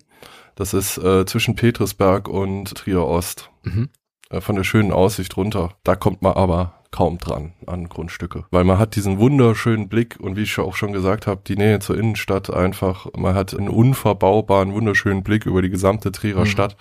das 0.56 0.74
ist 0.74 0.98
äh, 0.98 1.26
zwischen 1.26 1.56
Petersberg 1.56 2.28
und 2.28 2.74
Trier 2.76 3.02
Ost. 3.04 3.50
Mhm. 3.64 3.90
äh, 4.30 4.42
von 4.42 4.56
der 4.56 4.64
schönen 4.64 4.92
Aussicht 4.92 5.38
runter. 5.38 5.74
Da 5.84 5.96
kommt 5.96 6.22
man 6.22 6.34
aber 6.34 6.74
kaum 6.96 7.18
dran 7.18 7.52
an 7.66 7.90
Grundstücke, 7.90 8.46
weil 8.52 8.64
man 8.64 8.80
hat 8.80 8.96
diesen 8.96 9.20
wunderschönen 9.20 9.90
Blick 9.90 10.16
und 10.18 10.38
wie 10.38 10.44
ich 10.44 10.58
auch 10.60 10.78
schon 10.78 10.94
gesagt 10.94 11.28
habe, 11.28 11.42
die 11.46 11.58
Nähe 11.58 11.80
zur 11.80 11.98
Innenstadt 11.98 12.50
einfach, 12.50 13.08
man 13.18 13.36
hat 13.36 13.54
einen 13.54 13.68
unverbaubaren, 13.68 14.72
wunderschönen 14.74 15.22
Blick 15.22 15.46
über 15.46 15.62
die 15.62 15.70
gesamte 15.70 16.14
Trierer 16.14 16.42
Mhm. 16.42 16.46
Stadt. 16.46 16.78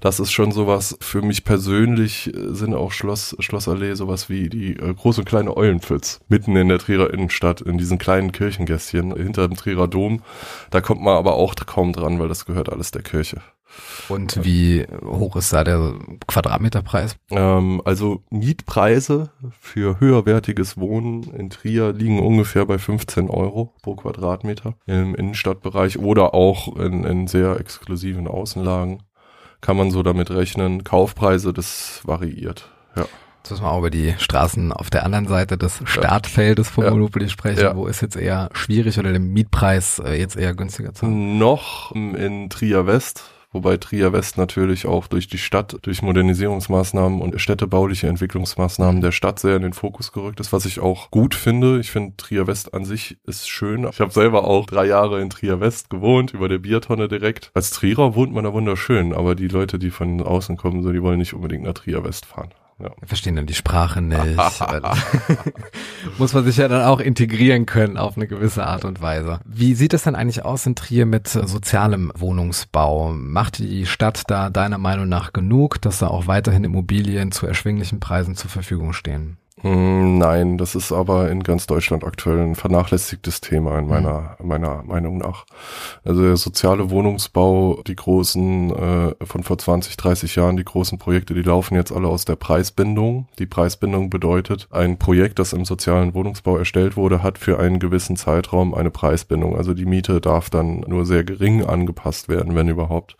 Das 0.00 0.18
ist 0.18 0.32
schon 0.32 0.50
sowas, 0.50 0.96
für 1.00 1.22
mich 1.22 1.44
persönlich 1.44 2.34
äh, 2.34 2.52
sind 2.54 2.74
auch 2.74 2.90
Schloss, 2.90 3.36
Schlossallee 3.38 3.94
sowas 3.94 4.28
wie 4.28 4.48
die 4.48 4.72
äh, 4.72 4.94
große 4.94 5.20
und 5.20 5.26
kleine 5.28 5.56
Eulenpfütz, 5.56 6.20
mitten 6.28 6.56
in 6.56 6.68
der 6.68 6.80
Trierer 6.80 7.12
Innenstadt, 7.14 7.60
in 7.60 7.78
diesen 7.78 7.98
kleinen 7.98 8.32
Kirchengässchen 8.32 9.14
hinter 9.14 9.46
dem 9.46 9.56
Trierer 9.56 9.86
Dom. 9.86 10.22
Da 10.70 10.80
kommt 10.80 11.02
man 11.02 11.16
aber 11.16 11.34
auch 11.34 11.54
kaum 11.66 11.92
dran, 11.92 12.18
weil 12.18 12.26
das 12.28 12.46
gehört 12.46 12.68
alles 12.68 12.90
der 12.90 13.02
Kirche. 13.02 13.40
Und 14.08 14.44
wie 14.44 14.86
hoch 15.04 15.36
ist 15.36 15.52
da 15.52 15.64
der 15.64 15.94
Quadratmeterpreis? 16.26 17.16
Ähm, 17.30 17.80
also 17.84 18.22
Mietpreise 18.30 19.30
für 19.60 20.00
höherwertiges 20.00 20.76
Wohnen 20.78 21.22
in 21.34 21.50
Trier 21.50 21.92
liegen 21.92 22.20
ungefähr 22.20 22.66
bei 22.66 22.78
15 22.78 23.30
Euro 23.30 23.72
pro 23.82 23.94
Quadratmeter 23.94 24.74
im 24.86 25.14
Innenstadtbereich 25.14 25.98
oder 25.98 26.34
auch 26.34 26.76
in, 26.76 27.04
in 27.04 27.26
sehr 27.26 27.58
exklusiven 27.60 28.28
Außenlagen. 28.28 29.02
Kann 29.60 29.76
man 29.76 29.90
so 29.90 30.02
damit 30.02 30.30
rechnen. 30.30 30.82
Kaufpreise, 30.84 31.52
das 31.52 32.00
variiert. 32.04 32.68
Ja. 32.96 33.04
Jetzt 33.38 33.50
müssen 33.50 33.64
wir 33.64 33.70
auch 33.72 33.78
über 33.78 33.90
die 33.90 34.14
Straßen 34.18 34.72
auf 34.72 34.88
der 34.90 35.04
anderen 35.04 35.26
Seite 35.26 35.58
des 35.58 35.80
Startfeldes 35.84 36.68
vom 36.68 36.84
Ja. 36.84 36.90
Monopoly 36.90 37.28
sprechen. 37.28 37.60
Ja. 37.62 37.76
Wo 37.76 37.86
ist 37.86 38.00
jetzt 38.00 38.16
eher 38.16 38.50
schwierig 38.52 38.98
oder 39.00 39.10
der 39.10 39.20
Mietpreis 39.20 39.98
äh, 39.98 40.14
jetzt 40.14 40.36
eher 40.36 40.54
günstiger 40.54 40.92
zu 40.94 41.06
haben? 41.06 41.38
Noch 41.38 41.90
in 41.92 42.50
Trier 42.50 42.86
West, 42.86 43.24
wobei 43.52 43.76
Trier 43.76 44.12
West 44.12 44.38
natürlich 44.38 44.86
auch 44.86 45.06
durch 45.06 45.28
die 45.28 45.38
Stadt, 45.38 45.76
durch 45.82 46.02
Modernisierungsmaßnahmen 46.02 47.20
und 47.20 47.40
städtebauliche 47.40 48.08
Entwicklungsmaßnahmen 48.08 49.00
der 49.00 49.12
Stadt 49.12 49.38
sehr 49.38 49.56
in 49.56 49.62
den 49.62 49.72
Fokus 49.72 50.12
gerückt 50.12 50.40
ist, 50.40 50.52
was 50.52 50.64
ich 50.64 50.80
auch 50.80 51.10
gut 51.10 51.34
finde. 51.34 51.78
Ich 51.80 51.90
finde 51.90 52.16
Trier 52.16 52.46
West 52.46 52.74
an 52.74 52.84
sich 52.84 53.18
ist 53.24 53.48
schön. 53.48 53.86
Ich 53.90 54.00
habe 54.00 54.12
selber 54.12 54.44
auch 54.44 54.66
drei 54.66 54.86
Jahre 54.86 55.20
in 55.20 55.30
Trier 55.30 55.60
West 55.60 55.90
gewohnt, 55.90 56.32
über 56.34 56.48
der 56.48 56.58
Biertonne 56.58 57.08
direkt. 57.08 57.50
Als 57.54 57.70
Trierer 57.70 58.14
wohnt 58.14 58.32
man 58.32 58.44
da 58.44 58.52
wunderschön, 58.52 59.12
aber 59.12 59.34
die 59.34 59.48
Leute, 59.48 59.78
die 59.78 59.90
von 59.90 60.20
außen 60.20 60.56
kommen, 60.56 60.82
so, 60.82 60.92
die 60.92 61.02
wollen 61.02 61.18
nicht 61.18 61.34
unbedingt 61.34 61.64
nach 61.64 61.74
Trier 61.74 62.04
West 62.04 62.26
fahren. 62.26 62.50
Ja. 62.78 62.90
Wir 62.98 63.08
verstehen 63.08 63.36
dann 63.36 63.46
die 63.46 63.54
Sprache 63.54 64.00
nicht. 64.00 64.36
Muss 66.18 66.32
man 66.32 66.44
sich 66.44 66.56
ja 66.56 66.68
dann 66.68 66.82
auch 66.82 67.00
integrieren 67.00 67.66
können 67.66 67.96
auf 67.96 68.16
eine 68.16 68.26
gewisse 68.26 68.66
Art 68.66 68.84
und 68.84 69.00
Weise. 69.00 69.40
Wie 69.44 69.74
sieht 69.74 69.94
es 69.94 70.02
denn 70.02 70.14
eigentlich 70.14 70.44
aus 70.44 70.66
in 70.66 70.74
Trier 70.74 71.06
mit 71.06 71.28
sozialem 71.28 72.12
Wohnungsbau? 72.16 73.12
Macht 73.12 73.58
die 73.58 73.86
Stadt 73.86 74.24
da 74.28 74.50
deiner 74.50 74.78
Meinung 74.78 75.08
nach 75.08 75.32
genug, 75.32 75.80
dass 75.80 75.98
da 75.98 76.08
auch 76.08 76.26
weiterhin 76.26 76.64
Immobilien 76.64 77.32
zu 77.32 77.46
erschwinglichen 77.46 78.00
Preisen 78.00 78.34
zur 78.34 78.50
Verfügung 78.50 78.92
stehen? 78.92 79.38
Mm, 79.62 80.18
Nein, 80.18 80.58
das 80.58 80.74
ist 80.74 80.92
aber 80.92 81.30
in 81.30 81.42
ganz 81.42 81.66
Deutschland 81.66 82.04
aktuell 82.04 82.38
ein 82.40 82.54
vernachlässigtes 82.54 83.40
Thema 83.40 83.78
in 83.78 83.86
meiner, 83.86 84.36
meiner 84.42 84.82
Meinung 84.82 85.18
nach. 85.18 85.46
Also 86.04 86.22
der 86.22 86.36
soziale 86.36 86.90
Wohnungsbau, 86.90 87.82
die 87.86 87.94
großen, 87.96 88.70
äh, 88.70 89.24
von 89.24 89.42
vor 89.42 89.58
20, 89.58 89.96
30 89.96 90.36
Jahren, 90.36 90.56
die 90.56 90.64
großen 90.64 90.98
Projekte, 90.98 91.34
die 91.34 91.42
laufen 91.42 91.74
jetzt 91.74 91.92
alle 91.92 92.08
aus 92.08 92.24
der 92.24 92.36
Preisbindung. 92.36 93.28
Die 93.38 93.46
Preisbindung 93.46 94.10
bedeutet, 94.10 94.68
ein 94.70 94.98
Projekt, 94.98 95.38
das 95.38 95.52
im 95.52 95.64
sozialen 95.64 96.14
Wohnungsbau 96.14 96.56
erstellt 96.56 96.96
wurde, 96.96 97.22
hat 97.22 97.38
für 97.38 97.58
einen 97.58 97.78
gewissen 97.78 98.16
Zeitraum 98.16 98.74
eine 98.74 98.90
Preisbindung. 98.90 99.56
Also 99.56 99.74
die 99.74 99.86
Miete 99.86 100.20
darf 100.20 100.50
dann 100.50 100.80
nur 100.80 101.06
sehr 101.06 101.24
gering 101.24 101.64
angepasst 101.64 102.28
werden, 102.28 102.54
wenn 102.54 102.68
überhaupt. 102.68 103.16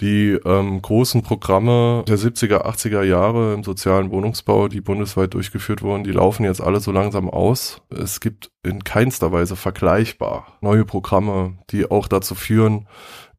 Die 0.00 0.38
ähm, 0.44 0.82
großen 0.82 1.22
Programme 1.22 2.04
der 2.06 2.18
70er, 2.18 2.66
80er 2.66 3.02
Jahre 3.02 3.54
im 3.54 3.64
sozialen 3.64 4.10
Wohnungsbau, 4.10 4.68
die 4.68 4.82
bundesweit 4.82 5.32
durchgeführt 5.32 5.82
wurden, 5.82 6.04
die 6.04 6.12
laufen 6.12 6.44
jetzt 6.44 6.60
alle 6.60 6.80
so 6.80 6.92
langsam 6.92 7.30
aus. 7.30 7.80
Es 7.88 8.20
gibt 8.20 8.50
in 8.62 8.84
keinster 8.84 9.32
Weise 9.32 9.56
vergleichbar 9.56 10.58
neue 10.60 10.84
Programme, 10.84 11.58
die 11.70 11.90
auch 11.90 12.08
dazu 12.08 12.34
führen, 12.34 12.88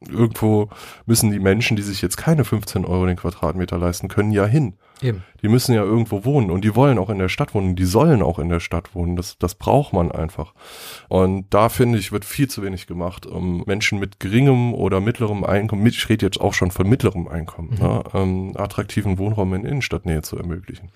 irgendwo 0.02 0.70
müssen 1.06 1.32
die 1.32 1.40
Menschen, 1.40 1.78
die 1.78 1.84
sich 1.84 2.02
jetzt 2.02 2.18
keine 2.18 2.44
15 2.44 2.86
Euro 2.86 3.06
den 3.06 3.18
Quadratmeter 3.18 3.78
leisten 3.78 4.08
können, 4.08 4.32
ja 4.32 4.46
hin. 4.46 4.78
Eben. 5.02 5.24
Die 5.42 5.48
müssen 5.48 5.74
ja 5.74 5.84
irgendwo 5.84 6.26
wohnen 6.26 6.50
und 6.50 6.64
die 6.64 6.76
wollen 6.76 6.98
auch 6.98 7.10
in 7.10 7.20
der 7.20 7.30
Stadt 7.30 7.54
wohnen. 7.54 7.76
Die 7.76 7.86
sollen 7.86 8.22
auch 8.22 8.40
in 8.40 8.50
der 8.50 8.60
Stadt 8.60 8.96
wohnen. 8.96 9.16
Das, 9.16 9.38
das 9.38 9.56
braucht 9.56 9.94
man 9.94 10.12
einfach. 10.12 10.54
Und 11.08 11.46
da 11.52 11.70
finde 11.70 12.00
ich, 12.00 12.12
wird 12.12 12.26
viel 12.26 12.50
zu 12.50 12.64
wenig 12.64 12.88
gemacht, 12.88 13.26
um 13.26 13.64
Menschen 13.66 14.00
mit 14.00 14.20
geringem 14.20 14.74
oder 14.74 15.00
mittlerem 15.00 15.44
Einkommen, 15.44 15.84
mit, 15.84 15.94
ich 15.94 16.10
rede 16.10 16.26
jetzt 16.26 16.42
auch 16.42 16.54
schon 16.54 16.72
von 16.72 16.90
mittlerem 16.90 17.28
Einkommen, 17.28 17.76
ne, 17.80 18.04
ähm, 18.14 18.54
attraktiven 18.56 19.18
Wohnraum 19.18 19.54
in 19.54 19.66
Innenstadtnähe 19.66 20.22
zu 20.22 20.38
ermöglichen. 20.38 20.90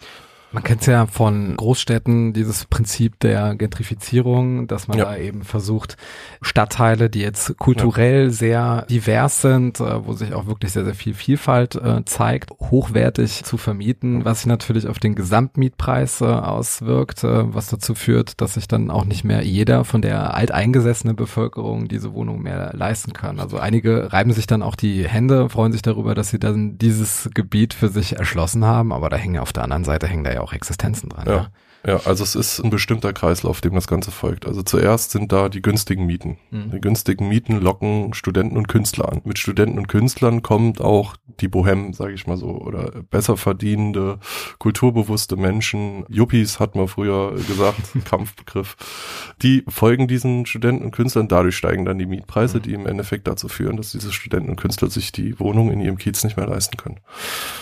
Man 0.54 0.64
kennt 0.64 0.86
ja 0.86 1.06
von 1.08 1.56
Großstädten 1.56 2.34
dieses 2.34 2.66
Prinzip 2.66 3.18
der 3.22 3.56
Gentrifizierung, 3.56 4.68
dass 4.68 4.90
man 4.90 4.98
Ja. 4.98 5.06
da 5.06 5.16
eben 5.18 5.44
versucht, 5.44 5.96
Stadtteile, 6.42 7.10
die 7.10 7.22
jetzt 7.22 7.58
kulturell 7.58 8.32
sehr 8.32 8.86
divers 8.90 9.42
sind, 9.42 9.80
äh, 9.80 10.06
wo 10.06 10.12
sich 10.12 10.34
auch 10.34 10.48
wirklich 10.48 10.74
sehr, 10.74 10.84
sehr 10.84 10.94
viel 10.96 11.14
Vielfalt 11.14 11.76
äh, 11.76 12.04
zeigt, 12.04 12.52
hochwertig 12.60 13.44
zu 13.46 13.56
vermieten, 13.58 14.26
was 14.26 14.40
sich 14.40 14.48
natürlich 14.48 14.88
auf 14.88 15.00
den 15.00 15.16
Gesamtmietpreis 15.16 16.20
äh, 16.20 16.26
auswirkt, 16.26 17.24
äh, 17.24 17.54
was 17.54 17.68
dazu 17.68 17.96
führt, 17.96 18.42
dass 18.42 18.56
sich 18.56 18.68
dann 18.68 18.92
auch 18.92 19.06
nicht 19.06 19.24
mehr 19.24 19.44
jeder 19.44 19.86
von 19.86 20.02
der 20.02 20.34
alteingesessenen 20.34 21.16
Bevölkerung 21.16 21.88
diese 21.88 22.14
Wohnung 22.14 22.42
mehr 22.42 22.72
leisten 22.76 23.14
kann. 23.14 23.40
Also 23.40 23.58
einige 23.58 24.12
reiben 24.12 24.34
sich 24.34 24.48
dann 24.48 24.64
auch 24.64 24.76
die 24.76 25.08
Hände, 25.08 25.48
freuen 25.50 25.72
sich 25.72 25.82
darüber, 25.82 26.14
dass 26.14 26.30
sie 26.30 26.40
dann 26.40 26.78
dieses 26.78 27.30
Gebiet 27.34 27.74
für 27.74 27.88
sich 27.88 28.18
erschlossen 28.18 28.66
haben, 28.66 28.92
aber 28.92 29.10
da 29.10 29.16
hängen 29.16 29.36
ja 29.36 29.42
auf 29.42 29.54
der 29.54 29.64
anderen 29.64 29.86
Seite 29.86 30.08
hängen 30.08 30.26
da 30.26 30.34
ja 30.34 30.41
auch 30.42 30.54
Existenzen 30.54 31.10
dran. 31.10 31.28
Ja. 31.28 31.34
Ja. 31.36 31.52
Ja, 31.86 32.02
also 32.06 32.24
es 32.24 32.36
ist 32.36 32.60
ein 32.60 32.70
bestimmter 32.70 33.12
Kreislauf, 33.12 33.60
dem 33.62 33.74
das 33.74 33.88
Ganze 33.88 34.12
folgt. 34.12 34.46
Also 34.46 34.62
zuerst 34.62 35.12
sind 35.12 35.32
da 35.32 35.50
die 35.50 35.62
günstigen 35.64 36.06
Mieten. 36.06 36.38
Mhm. 36.52 36.72
Die 36.72 36.80
günstigen 36.82 37.28
Mieten 37.28 37.60
locken 37.60 38.14
Studenten 38.14 38.56
und 38.56 38.68
Künstler 38.68 39.12
an. 39.12 39.22
Mit 39.24 39.40
Studenten 39.40 39.80
und 39.80 39.88
Künstlern 39.88 40.44
kommt 40.44 40.80
auch 40.80 41.16
die 41.40 41.48
Bohem, 41.48 41.94
sage 41.94 42.14
ich 42.14 42.28
mal 42.28 42.38
so, 42.38 42.50
oder 42.50 42.92
besser 43.10 43.36
verdienende, 43.36 44.20
kulturbewusste 44.60 45.38
Menschen. 45.38 46.06
Yuppies 46.08 46.60
hat 46.60 46.76
man 46.76 46.88
früher 46.88 47.34
gesagt, 47.48 47.80
Kampfbegriff. 48.06 48.76
Die 49.42 49.64
folgen 49.68 50.08
diesen 50.08 50.46
Studenten 50.46 50.84
und 50.86 50.92
Künstlern. 50.92 51.28
Dadurch 51.28 51.56
steigen 51.56 51.86
dann 51.86 51.98
die 51.98 52.06
Mietpreise, 52.06 52.58
Mhm. 52.58 52.62
die 52.62 52.74
im 52.74 52.86
Endeffekt 52.86 53.28
dazu 53.28 53.48
führen, 53.48 53.78
dass 53.78 53.92
diese 53.92 54.12
Studenten 54.12 54.50
und 54.50 54.56
Künstler 54.58 54.90
sich 54.90 55.12
die 55.12 55.40
Wohnung 55.40 55.72
in 55.72 55.80
ihrem 55.80 55.98
Kiez 55.98 56.24
nicht 56.24 56.38
mehr 56.38 56.48
leisten 56.48 56.78
können. 56.78 57.00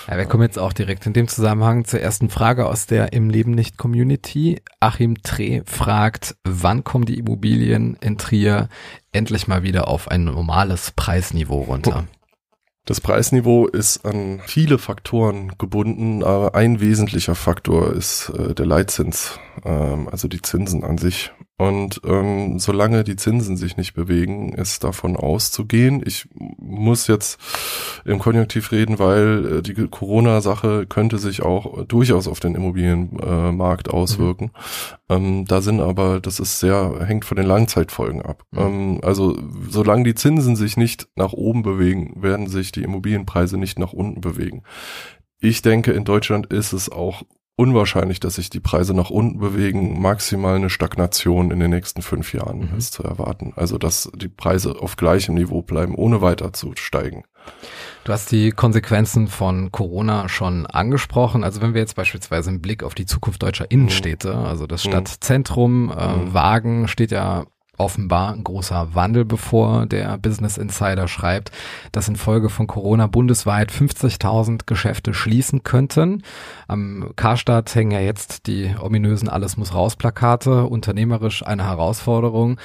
Ja, 0.10 0.18
wir 0.18 0.26
kommen 0.26 0.44
jetzt 0.44 0.60
auch 0.60 0.74
direkt 0.74 1.06
in 1.06 1.14
dem 1.14 1.28
Zusammenhang 1.30 1.86
zur 1.86 2.02
ersten 2.02 2.30
Frage 2.30 2.66
aus 2.66 2.86
der 2.86 3.14
im 3.14 3.30
Leben 3.30 3.52
nicht 3.52 3.78
Community. 3.78 4.09
Community. 4.10 4.60
Achim 4.80 5.22
Treh 5.22 5.62
fragt, 5.66 6.36
wann 6.44 6.84
kommen 6.84 7.06
die 7.06 7.20
Immobilien 7.20 7.96
in 8.02 8.18
Trier 8.18 8.70
endlich 9.12 9.48
mal 9.48 9.62
wieder 9.62 9.88
auf 9.88 10.08
ein 10.08 10.24
normales 10.24 10.92
Preisniveau 10.96 11.62
runter? 11.62 12.08
Das 12.86 13.02
Preisniveau 13.02 13.68
ist 13.68 14.04
an 14.06 14.42
viele 14.48 14.80
Faktoren 14.80 15.52
gebunden, 15.60 16.24
aber 16.24 16.56
ein 16.56 16.80
wesentlicher 16.80 17.36
Faktor 17.36 17.94
ist 17.94 18.30
äh, 18.30 18.56
der 18.56 18.66
Leitzins, 18.66 19.40
ähm, 19.64 20.10
also 20.10 20.28
die 20.28 20.42
Zinsen 20.42 20.84
an 20.84 20.98
sich. 20.98 21.32
Und 21.60 22.00
ähm, 22.06 22.58
solange 22.58 23.04
die 23.04 23.18
Zinsen 23.18 23.58
sich 23.58 23.76
nicht 23.76 23.94
bewegen, 23.94 24.54
ist 24.54 24.86
davon 24.86 25.18
auszugehen. 25.18 26.02
Ich 26.06 26.30
muss 26.58 27.08
jetzt 27.08 27.38
im 28.06 28.18
Konjunktiv 28.18 28.72
reden, 28.72 28.98
weil 28.98 29.58
äh, 29.58 29.62
die 29.62 29.74
Corona-Sache 29.74 30.88
könnte 30.88 31.18
sich 31.18 31.42
auch 31.42 31.84
durchaus 31.84 32.30
auf 32.30 32.40
den 32.40 32.56
Immobilienmarkt 32.56 33.90
äh, 33.90 33.92
auswirken. 33.92 34.52
Mhm. 35.10 35.16
Ähm, 35.16 35.46
da 35.48 35.60
sind 35.60 35.82
aber, 35.82 36.22
das 36.22 36.40
ist 36.40 36.62
sehr, 36.62 37.06
hängt 37.06 37.26
von 37.26 37.36
den 37.36 37.48
Langzeitfolgen 37.48 38.22
ab. 38.22 38.46
Mhm. 38.52 38.60
Ähm, 38.60 39.00
also 39.04 39.38
solange 39.70 40.06
die 40.06 40.16
Zinsen 40.16 40.56
sich 40.56 40.78
nicht 40.78 41.10
nach 41.18 41.34
oben 41.34 41.62
bewegen, 41.62 42.14
werden 42.24 42.48
sich 42.48 42.72
die 42.72 42.84
Immobilienpreise 42.84 43.58
nicht 43.58 43.78
nach 43.80 43.92
unten 43.92 44.22
bewegen. 44.22 44.64
Ich 45.42 45.62
denke, 45.62 45.92
in 45.92 46.06
Deutschland 46.06 46.46
ist 46.54 46.72
es 46.72 46.90
auch 46.90 47.24
unwahrscheinlich, 47.60 48.22
dass 48.22 48.36
sich 48.36 48.50
die 48.50 48.62
Preise 48.62 48.94
nach 48.94 49.10
unten 49.10 49.38
bewegen. 49.38 50.02
Maximal 50.02 50.56
eine 50.56 50.70
Stagnation 50.70 51.52
in 51.52 51.60
den 51.60 51.72
nächsten 51.72 52.02
fünf 52.02 52.34
Jahren 52.34 52.70
mhm. 52.72 52.78
ist 52.78 52.94
zu 52.94 53.04
erwarten. 53.04 53.52
Also, 53.58 53.78
dass 53.78 54.10
die 54.16 54.30
Preise 54.30 54.80
auf 54.80 54.96
gleichem 54.96 55.36
Niveau 55.36 55.62
bleiben, 55.62 55.94
ohne 55.94 56.22
weiter 56.22 56.54
zu 56.54 56.72
steigen. 56.78 57.26
Du 58.06 58.14
hast 58.14 58.32
die 58.32 58.52
Konsequenzen 58.52 59.28
von 59.28 59.74
Corona 59.74 60.30
schon 60.30 60.68
angesprochen. 60.68 61.44
Also 61.44 61.62
wenn 61.62 61.74
wir 61.74 61.82
jetzt 61.82 61.96
beispielsweise 61.96 62.50
einen 62.50 62.62
Blick 62.62 62.82
auf 62.82 62.96
die 62.96 63.06
Zukunft 63.06 63.44
deutscher 63.44 63.66
mhm. 63.66 63.72
Innenstädte, 63.72 64.38
also 64.38 64.66
das 64.66 64.86
mhm. 64.86 64.92
Stadtzentrum, 64.92 65.92
äh, 65.92 66.16
mhm. 66.16 66.34
Wagen 66.34 66.88
steht 66.88 67.12
ja 67.12 67.46
offenbar 67.80 68.34
ein 68.34 68.44
großer 68.44 68.94
Wandel 68.94 69.26
bevor. 69.26 69.86
Der 69.86 70.18
Business 70.18 70.58
Insider 70.58 71.08
schreibt, 71.08 71.52
dass 71.92 72.08
infolge 72.08 72.50
von 72.50 72.68
Corona 72.68 73.08
bundesweit 73.08 73.72
50.000 73.72 74.66
Geschäfte 74.66 75.14
schließen 75.14 75.64
könnten. 75.64 76.24
Am 76.68 77.14
Karstadt 77.16 77.74
hängen 77.74 77.92
ja 77.92 78.02
jetzt 78.02 78.48
die 78.48 78.76
ominösen 78.80 79.30
Alles 79.30 79.58
muss 79.58 79.74
raus 79.74 79.96
Plakate. 79.96 80.66
Unternehmerisch 80.66 81.46
eine 81.46 81.66
Herausforderung. 81.66 82.60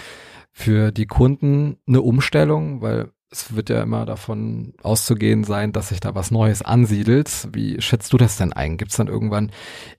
Für 0.52 0.92
die 0.92 1.06
Kunden 1.06 1.78
eine 1.88 2.00
Umstellung, 2.00 2.80
weil 2.80 3.10
es 3.34 3.54
wird 3.54 3.68
ja 3.68 3.82
immer 3.82 4.06
davon 4.06 4.74
auszugehen 4.82 5.44
sein, 5.44 5.72
dass 5.72 5.88
sich 5.88 6.00
da 6.00 6.14
was 6.14 6.30
Neues 6.30 6.62
ansiedelt. 6.62 7.48
Wie 7.52 7.80
schätzt 7.80 8.12
du 8.12 8.16
das 8.16 8.36
denn 8.36 8.52
ein? 8.52 8.76
Gibt 8.76 8.92
es 8.92 8.96
dann 8.96 9.08
irgendwann 9.08 9.50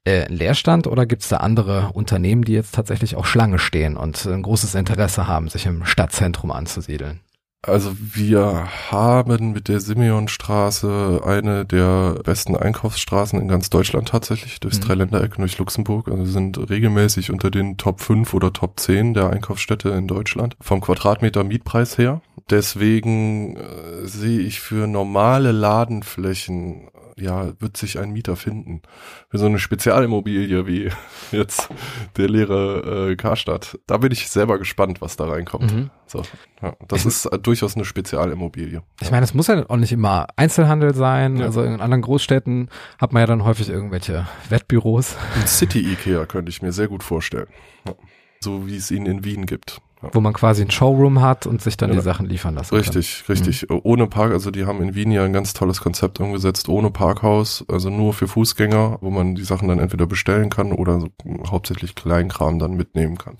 äh, 0.06 0.32
Leerstand 0.32 0.88
oder 0.88 1.06
gibt 1.06 1.24
es 1.24 1.30
da 1.30 1.38
andere 1.38 1.92
Unternehmen, 1.94 2.44
die 2.44 2.54
jetzt 2.54 2.76
tatsächlich 2.76 3.16
auch 3.16 3.26
Schlange 3.26 3.60
stehen 3.60 3.98
und 3.98 4.26
ein 4.26 4.42
großes 4.42 4.76
Interesse 4.76 5.28
haben, 5.28 5.50
sich 5.50 5.66
im 5.66 5.86
Stadtzentrum 5.86 6.52
anzusiedeln? 6.52 7.20
Also 7.68 7.96
wir 8.00 8.68
haben 8.92 9.52
mit 9.52 9.68
der 9.68 9.80
Simeonstraße 9.80 11.22
eine 11.26 11.66
der 11.66 12.20
besten 12.24 12.56
Einkaufsstraßen 12.56 13.42
in 13.42 13.48
ganz 13.48 13.72
Deutschland 13.72 14.10
tatsächlich, 14.10 14.60
durchs 14.60 14.80
mhm. 14.80 14.84
Dreiländereck 14.84 15.32
und 15.32 15.40
durch 15.40 15.58
Luxemburg. 15.58 16.08
Also 16.08 16.26
wir 16.26 16.32
sind 16.32 16.70
regelmäßig 16.70 17.32
unter 17.32 17.50
den 17.50 17.78
Top 17.78 18.02
5 18.02 18.34
oder 18.36 18.54
Top 18.54 18.80
10 18.80 19.16
der 19.16 19.32
Einkaufsstädte 19.32 19.90
in 19.90 20.08
Deutschland 20.08 20.56
vom 20.62 20.80
Quadratmeter 20.80 21.44
Mietpreis 21.44 21.98
her. 21.98 22.22
Deswegen 22.52 23.56
äh, 23.56 24.06
sehe 24.06 24.40
ich 24.40 24.60
für 24.60 24.86
normale 24.86 25.52
Ladenflächen 25.52 26.90
ja, 27.18 27.54
wird 27.60 27.78
sich 27.78 27.98
ein 28.00 28.12
Mieter 28.12 28.36
finden. 28.36 28.82
Für 29.30 29.38
so 29.38 29.46
eine 29.46 29.60
Spezialimmobilie 29.60 30.68
wie 30.68 30.90
jetzt 31.32 31.70
der 32.18 32.28
leere 32.28 33.12
äh, 33.12 33.16
Karstadt. 33.16 33.80
Da 33.88 33.98
bin 33.98 34.12
ich 34.12 34.30
selber 34.30 34.60
gespannt, 34.60 35.02
was 35.02 35.16
da 35.16 35.26
reinkommt. 35.26 35.74
Mhm. 35.74 35.90
So, 36.08 36.24
ja, 36.62 36.76
das 36.88 37.06
ist 37.06 37.26
äh, 37.26 37.40
durchaus 37.40 37.76
eine 37.76 37.86
Spezialimmobilie. 37.86 38.84
Ich 39.02 39.12
meine, 39.12 39.24
es 39.24 39.34
muss 39.34 39.48
ja 39.48 39.68
auch 39.70 39.78
nicht 39.78 39.92
immer 39.92 40.28
Einzelhandel 40.36 40.94
sein. 40.94 41.38
Ja. 41.38 41.46
Also 41.46 41.64
in 41.64 41.80
anderen 41.82 42.02
Großstädten 42.02 42.70
hat 43.00 43.14
man 43.14 43.22
ja 43.22 43.28
dann 43.28 43.44
häufig 43.44 43.70
irgendwelche 43.70 44.28
Wettbüros. 44.50 45.16
Ein 45.36 45.48
City 45.48 45.80
Ikea 45.80 46.26
könnte 46.26 46.50
ich 46.50 46.62
mir 46.62 46.72
sehr 46.72 46.88
gut 46.88 47.04
vorstellen. 47.04 47.48
Ja. 47.88 47.94
So 48.42 48.68
wie 48.68 48.76
es 48.76 48.92
ihn 48.92 49.06
in 49.06 49.24
Wien 49.24 49.46
gibt. 49.46 49.82
Wo 50.02 50.20
man 50.20 50.34
quasi 50.34 50.62
ein 50.62 50.70
Showroom 50.70 51.22
hat 51.22 51.48
und 51.48 51.62
sich 51.62 51.78
dann 51.78 51.90
ja. 51.90 51.96
die 51.96 52.02
Sachen 52.02 52.28
liefern 52.28 52.56
lassen 52.56 52.76
Richtig, 52.76 53.24
kann. 53.26 53.36
richtig. 53.36 53.70
Mhm. 53.70 53.80
Ohne 53.84 54.08
Park, 54.08 54.34
also 54.34 54.52
die 54.52 54.66
haben 54.66 54.82
in 54.82 54.94
Wien 54.94 55.12
ja 55.12 55.24
ein 55.24 55.34
ganz 55.34 55.54
tolles 55.54 55.82
Konzept 55.82 56.20
umgesetzt, 56.20 56.70
ohne 56.70 56.92
Parkhaus, 56.92 57.66
also 57.68 57.90
nur 57.90 58.14
für 58.14 58.28
Fußgänger, 58.28 59.00
wo 59.02 59.10
man 59.10 59.36
die 59.36 59.44
Sachen 59.44 59.68
dann 59.68 59.80
entweder 59.80 60.06
bestellen 60.06 60.50
kann 60.50 60.72
oder 60.72 61.00
so 61.00 61.08
hauptsächlich 61.50 61.96
Kleinkram 61.96 62.60
dann 62.60 62.76
mitnehmen 62.76 63.18
kann. 63.18 63.38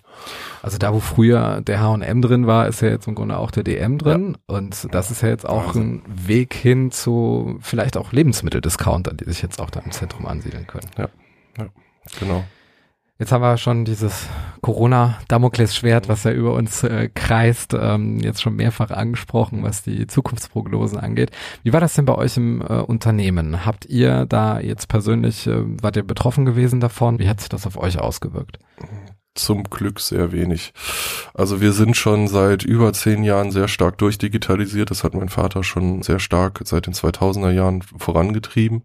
Also 0.62 0.78
da, 0.78 0.94
wo 0.94 1.00
früher 1.00 1.62
der 1.62 1.82
H&M 1.82 2.22
drin 2.22 2.48
war, 2.48 2.68
ist 2.68 2.82
ja 2.82 2.90
jetzt 2.90 3.08
im 3.08 3.16
Grunde 3.16 3.38
auch 3.38 3.52
der 3.52 3.64
DM 3.64 3.98
drin 3.98 4.38
ja. 4.50 4.56
und 4.56 4.88
das 4.92 5.12
ist 5.12 5.22
ja 5.22 5.30
jetzt 5.30 5.48
auch 5.48 5.68
also. 5.68 5.80
ein 5.80 6.02
Weg 6.08 6.54
hin 6.54 6.92
zu 6.92 7.58
vielleicht 7.62 7.98
auch 7.98 8.12
Lebensmitteldiscounter, 8.12 9.14
die 9.14 9.26
sich 9.26 9.42
jetzt 9.42 9.62
auch 9.62 9.70
da 9.70 9.82
im 9.82 9.92
Zentrum 9.92 10.26
ansiedeln 10.26 10.66
können. 10.68 10.90
Ja, 10.98 11.10
ja 11.58 11.68
genau. 12.20 12.44
Jetzt 13.18 13.32
haben 13.32 13.42
wir 13.42 13.56
schon 13.58 13.86
dieses 13.86 14.28
Corona-Damoklesschwert, 14.62 16.10
was 16.10 16.26
ja 16.26 16.32
über 16.32 16.54
uns 16.54 16.84
äh, 16.84 17.08
kreist, 17.14 17.74
ähm, 17.74 18.20
jetzt 18.20 18.42
schon 18.42 18.58
mehrfach 18.58 18.92
angesprochen, 18.92 19.64
was 19.64 19.84
die 19.84 20.06
Zukunftsprognosen 20.06 21.00
angeht. 21.00 21.32
Wie 21.64 21.72
war 21.72 21.80
das 21.80 21.94
denn 21.94 22.04
bei 22.04 22.16
euch 22.16 22.36
im 22.36 22.60
äh, 22.60 22.66
Unternehmen? 22.66 23.66
Habt 23.66 23.86
ihr 23.86 24.26
da 24.26 24.60
jetzt 24.60 24.90
persönlich, 24.90 25.48
äh, 25.48 25.62
wart 25.82 25.96
ihr 25.96 26.04
betroffen 26.04 26.44
gewesen 26.44 26.82
davon? 26.82 27.18
Wie 27.18 27.30
hat 27.30 27.40
sich 27.40 27.48
das 27.48 27.66
auf 27.66 27.78
euch 27.78 28.00
ausgewirkt? 28.00 28.60
Zum 29.36 29.66
Glück 29.66 30.00
sehr 30.00 30.32
wenig. 30.32 30.74
Also 31.34 31.62
wir 31.62 31.74
sind 31.74 31.96
schon 31.98 32.28
seit 32.28 32.64
über 32.64 32.94
zehn 32.94 33.24
Jahren 33.24 33.52
sehr 33.52 33.68
stark 33.68 33.98
durchdigitalisiert. 33.98 34.90
Das 34.90 35.04
hat 35.04 35.14
mein 35.14 35.30
Vater 35.30 35.64
schon 35.64 36.02
sehr 36.02 36.20
stark 36.20 36.62
seit 36.64 36.88
den 36.88 36.94
2000er 36.94 37.52
Jahren 37.52 37.82
vorangetrieben. 37.82 38.84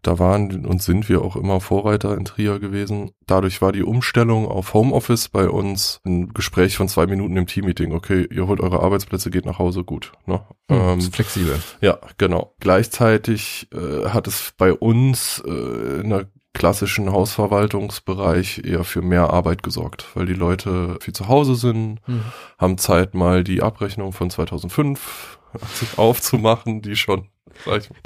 Da 0.00 0.18
waren 0.18 0.66
und 0.66 0.82
sind 0.82 1.08
wir 1.08 1.22
auch 1.22 1.36
immer 1.36 1.60
Vorreiter 1.60 2.16
in 2.16 2.24
Trier 2.24 2.58
gewesen. 2.58 3.12
Dadurch 3.26 3.62
war 3.62 3.70
die 3.70 3.84
Umstellung 3.84 4.48
auf 4.48 4.74
Homeoffice 4.74 5.28
bei 5.28 5.48
uns 5.48 6.00
ein 6.04 6.32
Gespräch 6.34 6.76
von 6.76 6.88
zwei 6.88 7.06
Minuten 7.06 7.36
im 7.36 7.46
Teammeeting. 7.46 7.92
Okay, 7.92 8.26
ihr 8.30 8.46
holt 8.48 8.60
eure 8.60 8.80
Arbeitsplätze, 8.80 9.30
geht 9.30 9.44
nach 9.44 9.58
Hause, 9.58 9.84
gut. 9.84 10.12
Ne? 10.26 10.40
Hm, 10.68 10.80
ähm, 10.80 11.00
flexibel. 11.02 11.62
Ja, 11.80 11.98
genau. 12.18 12.54
Gleichzeitig 12.60 13.68
äh, 13.72 14.08
hat 14.08 14.26
es 14.26 14.54
bei 14.56 14.72
uns 14.72 15.42
äh, 15.46 16.00
in 16.00 16.10
der 16.10 16.26
klassischen 16.54 17.10
Hausverwaltungsbereich 17.10 18.62
eher 18.64 18.84
für 18.84 19.02
mehr 19.02 19.30
Arbeit 19.30 19.62
gesorgt, 19.62 20.06
weil 20.14 20.26
die 20.26 20.34
Leute 20.34 20.98
viel 21.00 21.14
zu 21.14 21.28
Hause 21.28 21.54
sind, 21.54 22.00
mhm. 22.06 22.24
haben 22.58 22.78
Zeit 22.78 23.14
mal 23.14 23.42
die 23.42 23.62
Abrechnung 23.62 24.12
von 24.12 24.30
2005 24.30 25.38
aufzumachen, 25.96 26.82
die 26.82 26.96
schon 26.96 27.28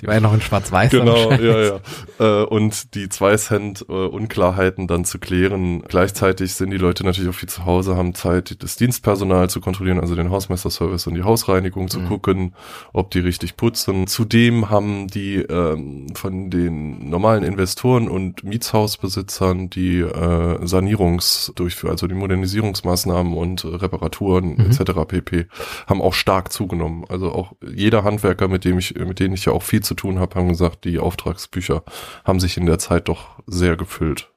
die 0.01 0.07
war 0.07 0.15
ja 0.15 0.21
noch 0.21 0.35
in 0.35 0.41
Schwarz-Weiß. 0.41 0.91
Genau, 0.91 1.33
ja, 1.33 1.63
ja. 1.63 1.81
Äh, 2.19 2.45
und 2.45 2.95
die 2.95 3.09
zwei 3.09 3.37
Cent 3.37 3.85
äh, 3.89 3.93
Unklarheiten 3.93 4.87
dann 4.87 5.05
zu 5.05 5.19
klären. 5.19 5.83
Gleichzeitig 5.83 6.55
sind 6.55 6.71
die 6.71 6.77
Leute 6.77 7.05
natürlich 7.05 7.31
auch 7.31 7.39
viel 7.39 7.49
zu 7.49 7.65
Hause, 7.65 7.97
haben 7.97 8.15
Zeit, 8.15 8.63
das 8.63 8.77
Dienstpersonal 8.77 9.51
zu 9.51 9.61
kontrollieren, 9.61 10.01
also 10.01 10.15
den 10.15 10.31
Hausmeisterservice 10.31 11.07
und 11.07 11.15
die 11.15 11.23
Hausreinigung 11.23 11.89
zu 11.89 12.01
mhm. 12.01 12.09
gucken, 12.09 12.55
ob 12.93 13.11
die 13.11 13.21
richtig 13.21 13.57
putzen. 13.57 14.07
Zudem 14.07 14.71
haben 14.71 15.09
die 15.09 15.37
ähm, 15.37 16.15
von 16.15 16.51
den 16.51 17.09
normalen 17.09 17.45
Investoren 17.45 18.09
und 18.09 18.45
Mietshausbesitzern 18.45 19.71
die 19.71 20.01
äh, 20.01 20.67
Sanierungsdurchführung, 20.67 21.93
also 21.93 22.07
die 22.07 22.15
Modernisierungsmaßnahmen 22.15 23.35
und 23.35 23.65
Reparaturen 23.65 24.57
mhm. 24.57 24.71
etc. 24.71 24.93
pp. 25.07 25.47
haben 25.87 26.03
auch 26.03 26.15
stark 26.15 26.53
zugenommen. 26.53 27.05
Also 27.09 27.33
auch 27.33 27.53
jeder 27.67 28.05
Handwerker, 28.05 28.49
mit 28.49 28.65
dem 28.65 28.79
ich, 28.79 28.95
mit 28.95 29.21
denen 29.21 29.35
ich 29.37 29.45
ja 29.45 29.53
auch 29.53 29.63
viel 29.63 29.83
zu 29.83 29.95
tun 29.95 30.19
habe, 30.19 30.35
haben 30.35 30.49
gesagt, 30.49 30.85
die 30.85 30.99
Auftragsbücher 30.99 31.83
haben 32.25 32.41
sich 32.41 32.57
in 32.57 32.67
der 32.67 32.79
Zeit 32.79 33.09
doch 33.09 33.39
sehr 33.47 33.77
gefüllt. 33.77 34.31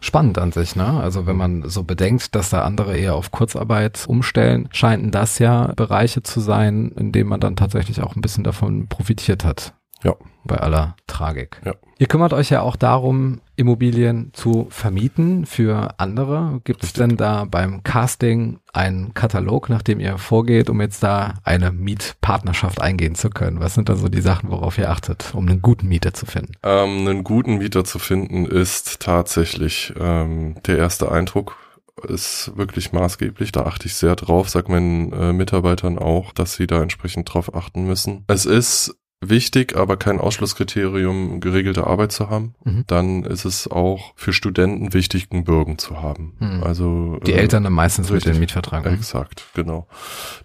Spannend 0.00 0.38
an 0.38 0.52
sich, 0.52 0.76
ne? 0.76 1.00
Also 1.00 1.26
wenn 1.26 1.36
man 1.36 1.68
so 1.68 1.82
bedenkt, 1.84 2.34
dass 2.34 2.50
da 2.50 2.62
andere 2.62 2.96
eher 2.96 3.14
auf 3.14 3.30
Kurzarbeit 3.30 4.04
umstellen, 4.06 4.68
scheinen 4.72 5.10
das 5.10 5.38
ja 5.38 5.72
Bereiche 5.76 6.22
zu 6.22 6.40
sein, 6.40 6.92
in 6.96 7.12
denen 7.12 7.28
man 7.28 7.40
dann 7.40 7.56
tatsächlich 7.56 8.02
auch 8.02 8.16
ein 8.16 8.20
bisschen 8.20 8.44
davon 8.44 8.88
profitiert 8.88 9.44
hat. 9.44 9.74
Ja. 10.04 10.14
Bei 10.46 10.58
aller 10.58 10.94
Tragik. 11.06 11.60
Ja. 11.64 11.74
Ihr 11.98 12.06
kümmert 12.06 12.34
euch 12.34 12.50
ja 12.50 12.60
auch 12.60 12.76
darum, 12.76 13.40
Immobilien 13.56 14.30
zu 14.34 14.66
vermieten 14.68 15.46
für 15.46 15.94
andere. 15.98 16.60
Gibt 16.64 16.84
es 16.84 16.92
denn 16.92 17.16
da 17.16 17.46
beim 17.46 17.82
Casting 17.82 18.58
einen 18.72 19.14
Katalog, 19.14 19.70
nach 19.70 19.80
dem 19.80 20.00
ihr 20.00 20.18
vorgeht, 20.18 20.68
um 20.68 20.82
jetzt 20.82 21.02
da 21.02 21.34
eine 21.44 21.72
Mietpartnerschaft 21.72 22.82
eingehen 22.82 23.14
zu 23.14 23.30
können? 23.30 23.60
Was 23.60 23.74
sind 23.74 23.88
da 23.88 23.96
so 23.96 24.08
die 24.08 24.20
Sachen, 24.20 24.50
worauf 24.50 24.76
ihr 24.76 24.90
achtet, 24.90 25.34
um 25.34 25.48
einen 25.48 25.62
guten 25.62 25.88
Mieter 25.88 26.12
zu 26.12 26.26
finden? 26.26 26.52
Ähm, 26.62 27.08
einen 27.08 27.24
guten 27.24 27.56
Mieter 27.56 27.84
zu 27.84 27.98
finden 27.98 28.44
ist 28.44 29.00
tatsächlich 29.00 29.94
ähm, 29.98 30.56
der 30.66 30.76
erste 30.76 31.10
Eindruck 31.10 31.56
ist 32.02 32.52
wirklich 32.56 32.92
maßgeblich. 32.92 33.52
Da 33.52 33.62
achte 33.62 33.86
ich 33.86 33.94
sehr 33.94 34.16
drauf, 34.16 34.48
sag 34.48 34.68
meinen 34.68 35.12
äh, 35.12 35.32
Mitarbeitern 35.32 35.98
auch, 35.98 36.32
dass 36.32 36.54
sie 36.54 36.66
da 36.66 36.82
entsprechend 36.82 37.32
drauf 37.32 37.54
achten 37.54 37.86
müssen. 37.86 38.24
Es 38.26 38.46
ist 38.46 38.96
wichtig, 39.28 39.76
aber 39.76 39.96
kein 39.96 40.20
Ausschlusskriterium, 40.20 41.40
geregelte 41.40 41.86
Arbeit 41.86 42.12
zu 42.12 42.30
haben. 42.30 42.54
Mhm. 42.64 42.84
Dann 42.86 43.24
ist 43.24 43.44
es 43.44 43.68
auch 43.68 44.12
für 44.16 44.32
Studenten 44.32 44.92
wichtig, 44.94 45.28
einen 45.30 45.44
Bürgen 45.44 45.78
zu 45.78 46.02
haben. 46.02 46.34
Mhm. 46.38 46.62
Also 46.62 47.18
Die 47.26 47.32
äh, 47.32 47.36
Eltern 47.36 47.64
dann 47.64 47.72
meistens 47.72 48.08
mit 48.08 48.16
richtig. 48.16 48.32
dem 48.34 48.40
Mietvertrag. 48.40 48.84
ne? 48.84 48.92
Exakt, 48.92 49.44
genau. 49.54 49.86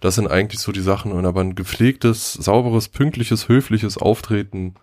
Das 0.00 0.14
sind 0.14 0.30
eigentlich 0.30 0.60
so 0.60 0.72
die 0.72 0.80
Sachen. 0.80 1.12
Und 1.12 1.26
aber 1.26 1.40
ein 1.40 1.54
gepflegtes, 1.54 2.34
sauberes, 2.34 2.88
pünktliches, 2.88 3.48
höfliches 3.48 3.98
Auftreten 3.98 4.74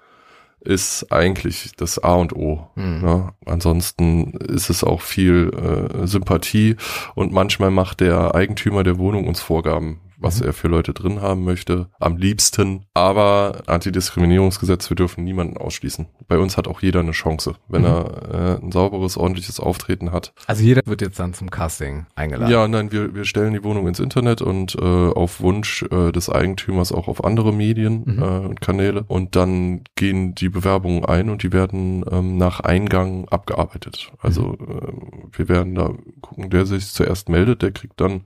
ist 0.60 1.12
eigentlich 1.12 1.71
das 1.77 1.99
A 2.03 2.15
und 2.15 2.33
O. 2.36 2.67
Mhm. 2.75 3.01
Ne? 3.01 3.33
Ansonsten 3.45 4.31
ist 4.33 4.69
es 4.69 4.83
auch 4.83 5.01
viel 5.01 5.51
äh, 5.53 6.07
Sympathie 6.07 6.75
und 7.15 7.31
manchmal 7.31 7.71
macht 7.71 8.01
der 8.01 8.36
Eigentümer 8.36 8.83
der 8.83 8.97
Wohnung 8.97 9.27
uns 9.27 9.39
Vorgaben, 9.39 9.99
was 10.17 10.39
Mhm. 10.41 10.47
er 10.47 10.53
für 10.53 10.67
Leute 10.67 10.93
drin 10.93 11.21
haben 11.21 11.43
möchte, 11.43 11.89
am 11.99 12.17
liebsten. 12.17 12.86
Aber 12.93 13.62
Antidiskriminierungsgesetz, 13.67 14.89
wir 14.89 14.95
dürfen 14.95 15.23
niemanden 15.23 15.58
ausschließen. 15.58 16.08
Bei 16.27 16.38
uns 16.39 16.58
hat 16.58 16.67
auch 16.67 16.82
jeder 16.82 16.99
eine 17.01 17.12
Chance, 17.12 17.56
wenn 17.67 17.82
Mhm. 17.82 17.88
er 17.88 18.58
äh, 18.60 18.63
ein 18.63 18.71
sauberes, 18.71 19.17
ordentliches 19.17 19.60
Auftreten 19.60 20.12
hat. 20.12 20.34
Also 20.47 20.63
jeder 20.63 20.82
wird 20.86 21.01
jetzt 21.01 21.19
dann 21.19 21.34
zum 21.34 21.49
Casting 21.49 22.06
eingeladen. 22.15 22.51
Ja, 22.51 22.67
nein, 22.67 22.91
wir, 22.91 23.13
wir 23.15 23.25
stellen 23.25 23.53
die 23.53 23.63
Wohnung 23.63 23.88
ins 23.88 23.99
Internet 23.99 24.41
und 24.41 24.75
äh, 24.75 24.82
auf 24.82 25.39
Wunsch 25.41 25.84
äh, 25.91 26.12
des 26.12 26.30
Eigentümers 26.30 26.91
auch 26.91 27.08
auf 27.08 27.23
andere 27.23 27.53
Medien 27.53 28.03
Mhm. 28.06 28.21
äh, 28.23 28.25
und 28.47 28.62
Kanäle. 28.62 29.03
Und 29.08 29.36
dann 29.36 29.82
gehen 29.95 30.36
die 30.36 30.49
Bewerbungen 30.49 31.06
ein 31.06 31.30
und 31.30 31.43
die 31.43 31.53
werden 31.53 32.03
ähm, 32.12 32.38
nach 32.38 32.60
Eingang 32.60 33.27
abgearbeitet. 33.30 34.12
Also 34.19 34.53
äh, 34.53 34.91
wir 35.38 35.49
werden 35.49 35.75
da 35.75 35.91
gucken, 36.21 36.49
der 36.49 36.65
sich 36.65 36.88
zuerst 36.88 37.30
meldet, 37.30 37.62
der 37.62 37.71
kriegt 37.71 37.99
dann 38.01 38.21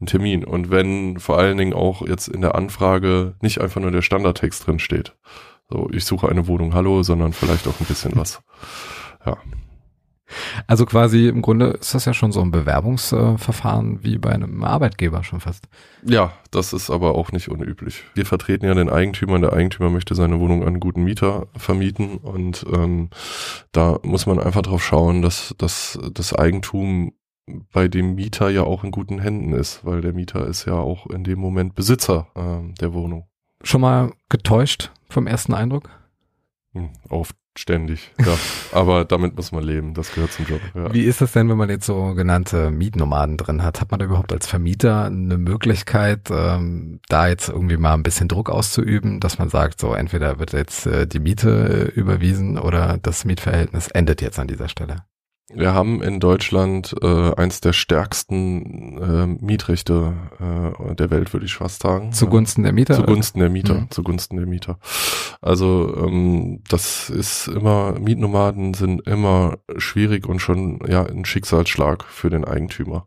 einen 0.00 0.06
Termin. 0.06 0.44
Und 0.44 0.70
wenn 0.70 1.18
vor 1.22 1.38
allen 1.38 1.56
Dingen 1.56 1.72
auch 1.72 2.06
jetzt 2.06 2.28
in 2.28 2.40
der 2.40 2.54
Anfrage 2.54 3.34
nicht 3.40 3.60
einfach 3.60 3.80
nur 3.80 3.90
der 3.90 4.02
Standardtext 4.02 4.66
drin 4.66 4.78
steht, 4.78 5.14
so 5.70 5.88
ich 5.92 6.04
suche 6.04 6.28
eine 6.28 6.46
Wohnung, 6.46 6.74
hallo, 6.74 7.02
sondern 7.02 7.32
vielleicht 7.32 7.66
auch 7.66 7.80
ein 7.80 7.86
bisschen 7.86 8.12
was. 8.16 8.42
Ja. 9.24 9.36
Also 10.66 10.86
quasi 10.86 11.28
im 11.28 11.42
Grunde 11.42 11.66
ist 11.80 11.94
das 11.94 12.04
ja 12.04 12.14
schon 12.14 12.32
so 12.32 12.40
ein 12.40 12.50
Bewerbungsverfahren 12.50 14.02
wie 14.02 14.18
bei 14.18 14.30
einem 14.30 14.64
Arbeitgeber 14.64 15.22
schon 15.24 15.40
fast. 15.40 15.68
Ja, 16.04 16.32
das 16.50 16.72
ist 16.72 16.90
aber 16.90 17.14
auch 17.14 17.32
nicht 17.32 17.48
unüblich. 17.48 18.02
Wir 18.14 18.26
vertreten 18.26 18.66
ja 18.66 18.74
den 18.74 18.88
Eigentümer 18.88 19.34
und 19.34 19.42
der 19.42 19.52
Eigentümer 19.52 19.90
möchte 19.90 20.14
seine 20.14 20.40
Wohnung 20.40 20.62
an 20.62 20.68
einen 20.68 20.80
guten 20.80 21.04
Mieter 21.04 21.46
vermieten 21.56 22.16
und 22.16 22.64
ähm, 22.72 23.10
da 23.72 23.98
muss 24.02 24.26
man 24.26 24.38
einfach 24.40 24.62
drauf 24.62 24.84
schauen, 24.84 25.22
dass, 25.22 25.54
dass 25.58 25.98
das 26.12 26.34
Eigentum 26.34 27.12
bei 27.46 27.88
dem 27.88 28.14
Mieter 28.14 28.50
ja 28.50 28.62
auch 28.62 28.84
in 28.84 28.90
guten 28.90 29.18
Händen 29.18 29.52
ist, 29.52 29.84
weil 29.84 30.00
der 30.00 30.12
Mieter 30.12 30.46
ist 30.46 30.64
ja 30.64 30.74
auch 30.74 31.06
in 31.08 31.24
dem 31.24 31.38
Moment 31.38 31.74
Besitzer 31.74 32.28
ähm, 32.36 32.74
der 32.80 32.92
Wohnung. 32.92 33.26
Schon 33.62 33.80
mal 33.80 34.12
getäuscht 34.28 34.92
vom 35.08 35.26
ersten 35.26 35.54
Eindruck? 35.54 35.90
Hm, 36.72 36.90
oft 37.08 37.36
ständig, 37.56 38.12
ja. 38.18 38.34
aber 38.72 39.04
damit 39.04 39.36
muss 39.36 39.52
man 39.52 39.62
leben, 39.62 39.92
das 39.92 40.14
gehört 40.14 40.32
zum 40.32 40.46
Job. 40.46 40.60
Ja. 40.74 40.92
Wie 40.94 41.02
ist 41.02 41.20
das 41.20 41.32
denn, 41.32 41.48
wenn 41.50 41.58
man 41.58 41.68
jetzt 41.68 41.84
so 41.84 42.14
genannte 42.14 42.70
Mietnomaden 42.70 43.36
drin 43.36 43.62
hat? 43.62 43.80
Hat 43.80 43.90
man 43.90 44.00
da 44.00 44.06
überhaupt 44.06 44.32
als 44.32 44.46
Vermieter 44.46 45.04
eine 45.04 45.36
Möglichkeit, 45.36 46.30
ähm, 46.30 47.00
da 47.08 47.28
jetzt 47.28 47.50
irgendwie 47.50 47.76
mal 47.76 47.94
ein 47.94 48.02
bisschen 48.02 48.28
Druck 48.28 48.48
auszuüben, 48.48 49.20
dass 49.20 49.38
man 49.38 49.50
sagt, 49.50 49.80
so 49.80 49.92
entweder 49.92 50.38
wird 50.38 50.54
jetzt 50.54 50.86
äh, 50.86 51.06
die 51.06 51.20
Miete 51.20 51.90
äh, 51.94 52.00
überwiesen 52.00 52.58
oder 52.58 52.98
das 53.02 53.24
Mietverhältnis 53.24 53.88
endet 53.88 54.22
jetzt 54.22 54.38
an 54.38 54.48
dieser 54.48 54.68
Stelle? 54.68 55.04
Wir 55.54 55.74
haben 55.74 56.02
in 56.02 56.18
Deutschland 56.20 56.94
äh, 57.02 57.34
eins 57.34 57.60
der 57.60 57.72
stärksten 57.72 58.98
äh, 58.98 59.26
Mietrechte 59.44 60.14
äh, 60.40 60.94
der 60.94 61.10
Welt, 61.10 61.32
würde 61.32 61.46
ich 61.46 61.54
fast 61.56 61.82
sagen. 61.82 62.12
Zugunsten 62.12 62.62
der 62.62 62.72
Mieter? 62.72 62.94
Zugunsten 62.94 63.38
der 63.40 63.50
Mieter, 63.50 63.74
Mhm. 63.74 63.90
zugunsten 63.90 64.36
der 64.36 64.46
Mieter. 64.46 64.78
Also 65.40 65.94
ähm, 66.06 66.62
das 66.68 67.10
ist 67.10 67.48
immer, 67.48 67.98
Mietnomaden 67.98 68.74
sind 68.74 69.06
immer 69.06 69.58
schwierig 69.76 70.26
und 70.28 70.38
schon 70.40 70.80
ja 70.88 71.04
ein 71.04 71.24
Schicksalsschlag 71.24 72.04
für 72.04 72.30
den 72.30 72.44
Eigentümer, 72.44 73.06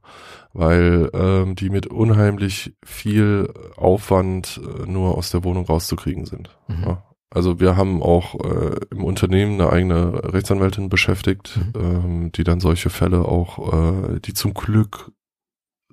weil 0.53 1.10
ähm, 1.13 1.55
die 1.55 1.69
mit 1.69 1.88
unheimlich 1.88 2.73
viel 2.86 3.49
Aufwand 3.77 4.60
äh, 4.63 4.89
nur 4.89 5.17
aus 5.17 5.31
der 5.31 5.43
Wohnung 5.43 5.65
rauszukriegen 5.65 6.25
sind. 6.25 6.49
Mhm. 6.67 6.84
Ja. 6.86 7.03
Also 7.36 7.60
wir 7.60 7.76
haben 7.76 8.02
auch 8.02 8.36
äh, 8.36 8.76
im 8.91 9.04
Unternehmen 9.04 9.60
eine 9.60 9.69
eigene 9.71 10.34
Rechtsanwältin 10.34 10.89
beschäftigt, 10.89 11.58
Mhm. 11.58 11.74
ähm, 11.76 12.32
die 12.32 12.43
dann 12.43 12.60
solche 12.60 12.89
Fälle 12.89 13.26
auch, 13.26 13.74
äh, 13.74 14.19
die 14.21 14.34
zum 14.34 14.54
Glück 14.54 15.12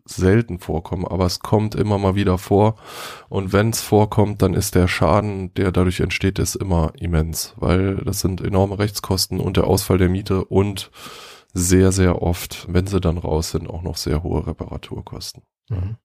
selten 0.04 0.58
vorkommen, 0.58 1.06
aber 1.06 1.26
es 1.26 1.40
kommt 1.40 1.74
immer 1.74 1.96
mal 1.98 2.14
wieder 2.14 2.36
vor. 2.38 2.74
Und 3.28 3.52
wenn 3.52 3.70
es 3.70 3.80
vorkommt, 3.80 4.42
dann 4.42 4.54
ist 4.54 4.74
der 4.74 4.88
Schaden, 4.88 5.54
der 5.54 5.70
dadurch 5.70 6.00
entsteht, 6.00 6.38
ist 6.38 6.56
immer 6.56 6.92
immens, 6.98 7.54
weil 7.56 7.96
das 7.96 8.20
sind 8.20 8.40
enorme 8.40 8.78
Rechtskosten 8.78 9.38
und 9.40 9.56
der 9.56 9.66
Ausfall 9.66 9.98
der 9.98 10.08
Miete 10.08 10.44
und 10.44 10.90
sehr, 11.54 11.92
sehr 11.92 12.22
oft, 12.22 12.66
wenn 12.68 12.86
sie 12.86 13.00
dann 13.00 13.18
raus 13.18 13.50
sind, 13.52 13.68
auch 13.68 13.82
noch 13.82 13.96
sehr 13.96 14.22
hohe 14.22 14.46
Reparaturkosten. 14.46 15.42
Mhm. 15.70 15.96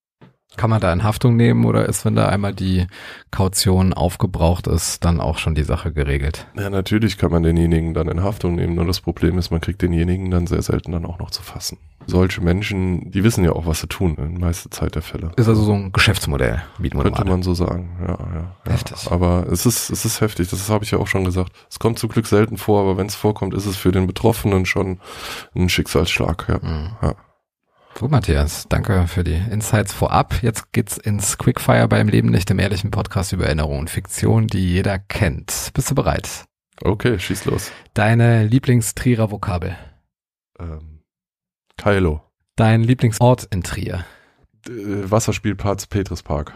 Kann 0.55 0.69
man 0.69 0.81
da 0.81 0.91
in 0.93 1.03
Haftung 1.03 1.36
nehmen 1.36 1.65
oder 1.65 1.88
ist, 1.88 2.05
wenn 2.05 2.15
da 2.15 2.29
einmal 2.29 2.53
die 2.53 2.88
Kaution 3.31 3.93
aufgebraucht 3.93 4.65
ist, 4.65 5.03
dann 5.03 5.19
auch 5.19 5.38
schon 5.38 5.53
die 5.55 5.63
Sache 5.63 5.91
geregelt? 5.91 6.47
Ja, 6.57 6.69
natürlich 6.69 7.17
kann 7.17 7.31
man 7.31 7.43
denjenigen 7.43 7.93
dann 7.93 8.07
in 8.07 8.23
Haftung 8.23 8.55
nehmen, 8.55 8.73
nur 8.73 8.86
das 8.86 9.01
Problem 9.01 9.38
ist, 9.38 9.51
man 9.51 9.62
kriegt 9.62 9.81
denjenigen 9.81 10.31
dann 10.31 10.47
sehr 10.47 10.62
selten 10.62 10.93
dann 10.93 11.05
auch 11.05 11.19
noch 11.19 11.31
zu 11.31 11.43
fassen. 11.43 11.77
Solche 12.07 12.39
Menschen, 12.39 13.12
die 13.12 13.25
wissen 13.25 13.43
ja 13.43 13.51
auch, 13.51 13.65
was 13.65 13.81
sie 13.81 13.88
tun, 13.88 14.15
in 14.15 14.39
meiste 14.39 14.69
Zeit 14.69 14.95
der 14.95 15.01
Fälle. 15.01 15.31
Ist 15.36 15.49
also 15.49 15.62
so 15.62 15.73
ein 15.73 15.91
Geschäftsmodell, 15.91 16.63
Mietmonat. 16.79 17.13
Könnte 17.13 17.29
man 17.29 17.43
so 17.43 17.53
sagen, 17.53 17.97
ja, 17.99 18.17
ja. 18.17 18.55
ja. 18.65 18.71
Heftig. 18.71 19.12
Aber 19.12 19.45
es 19.51 19.65
ist, 19.65 19.89
es 19.89 20.05
ist 20.05 20.21
heftig, 20.21 20.49
das 20.49 20.69
habe 20.69 20.86
ich 20.86 20.91
ja 20.91 20.99
auch 20.99 21.07
schon 21.07 21.25
gesagt. 21.25 21.51
Es 21.69 21.79
kommt 21.79 21.99
zum 21.99 22.10
Glück 22.10 22.25
selten 22.25 22.57
vor, 22.57 22.81
aber 22.81 22.97
wenn 22.97 23.07
es 23.07 23.15
vorkommt, 23.15 23.53
ist 23.53 23.65
es 23.65 23.75
für 23.75 23.91
den 23.91 24.07
Betroffenen 24.07 24.65
schon 24.65 24.99
ein 25.53 25.67
Schicksalsschlag, 25.67 26.45
ja. 26.47 26.60
Mhm. 26.62 26.91
ja. 27.01 27.15
Gut, 27.99 28.12
Matthias, 28.12 28.67
danke 28.69 29.07
für 29.07 29.23
die 29.23 29.33
Insights 29.33 29.91
vorab. 29.91 30.43
Jetzt 30.43 30.71
geht's 30.71 30.99
ins 30.99 31.39
Quickfire 31.39 31.88
beim 31.88 32.07
Leben 32.07 32.29
nicht 32.29 32.51
im 32.51 32.60
ehrlichen 32.60 32.91
Podcast 32.91 33.33
über 33.33 33.45
Erinnerung 33.45 33.79
und 33.79 33.89
Fiktion, 33.89 34.45
die 34.45 34.71
jeder 34.71 34.99
kennt. 34.99 35.71
Bist 35.73 35.89
du 35.89 35.95
bereit? 35.95 36.45
Okay, 36.83 37.17
schieß 37.17 37.45
los. 37.45 37.71
Deine 37.95 38.45
Lieblingstrierer 38.45 39.31
Vokabel. 39.31 39.75
Ähm, 40.60 40.99
Kylo. 41.77 42.21
Dein 42.55 42.83
Lieblingsort 42.83 43.45
in 43.45 43.63
Trier. 43.63 44.05
Äh, 44.67 45.10
Wasserspielplatz 45.10 45.88
Petruspark. 45.88 46.53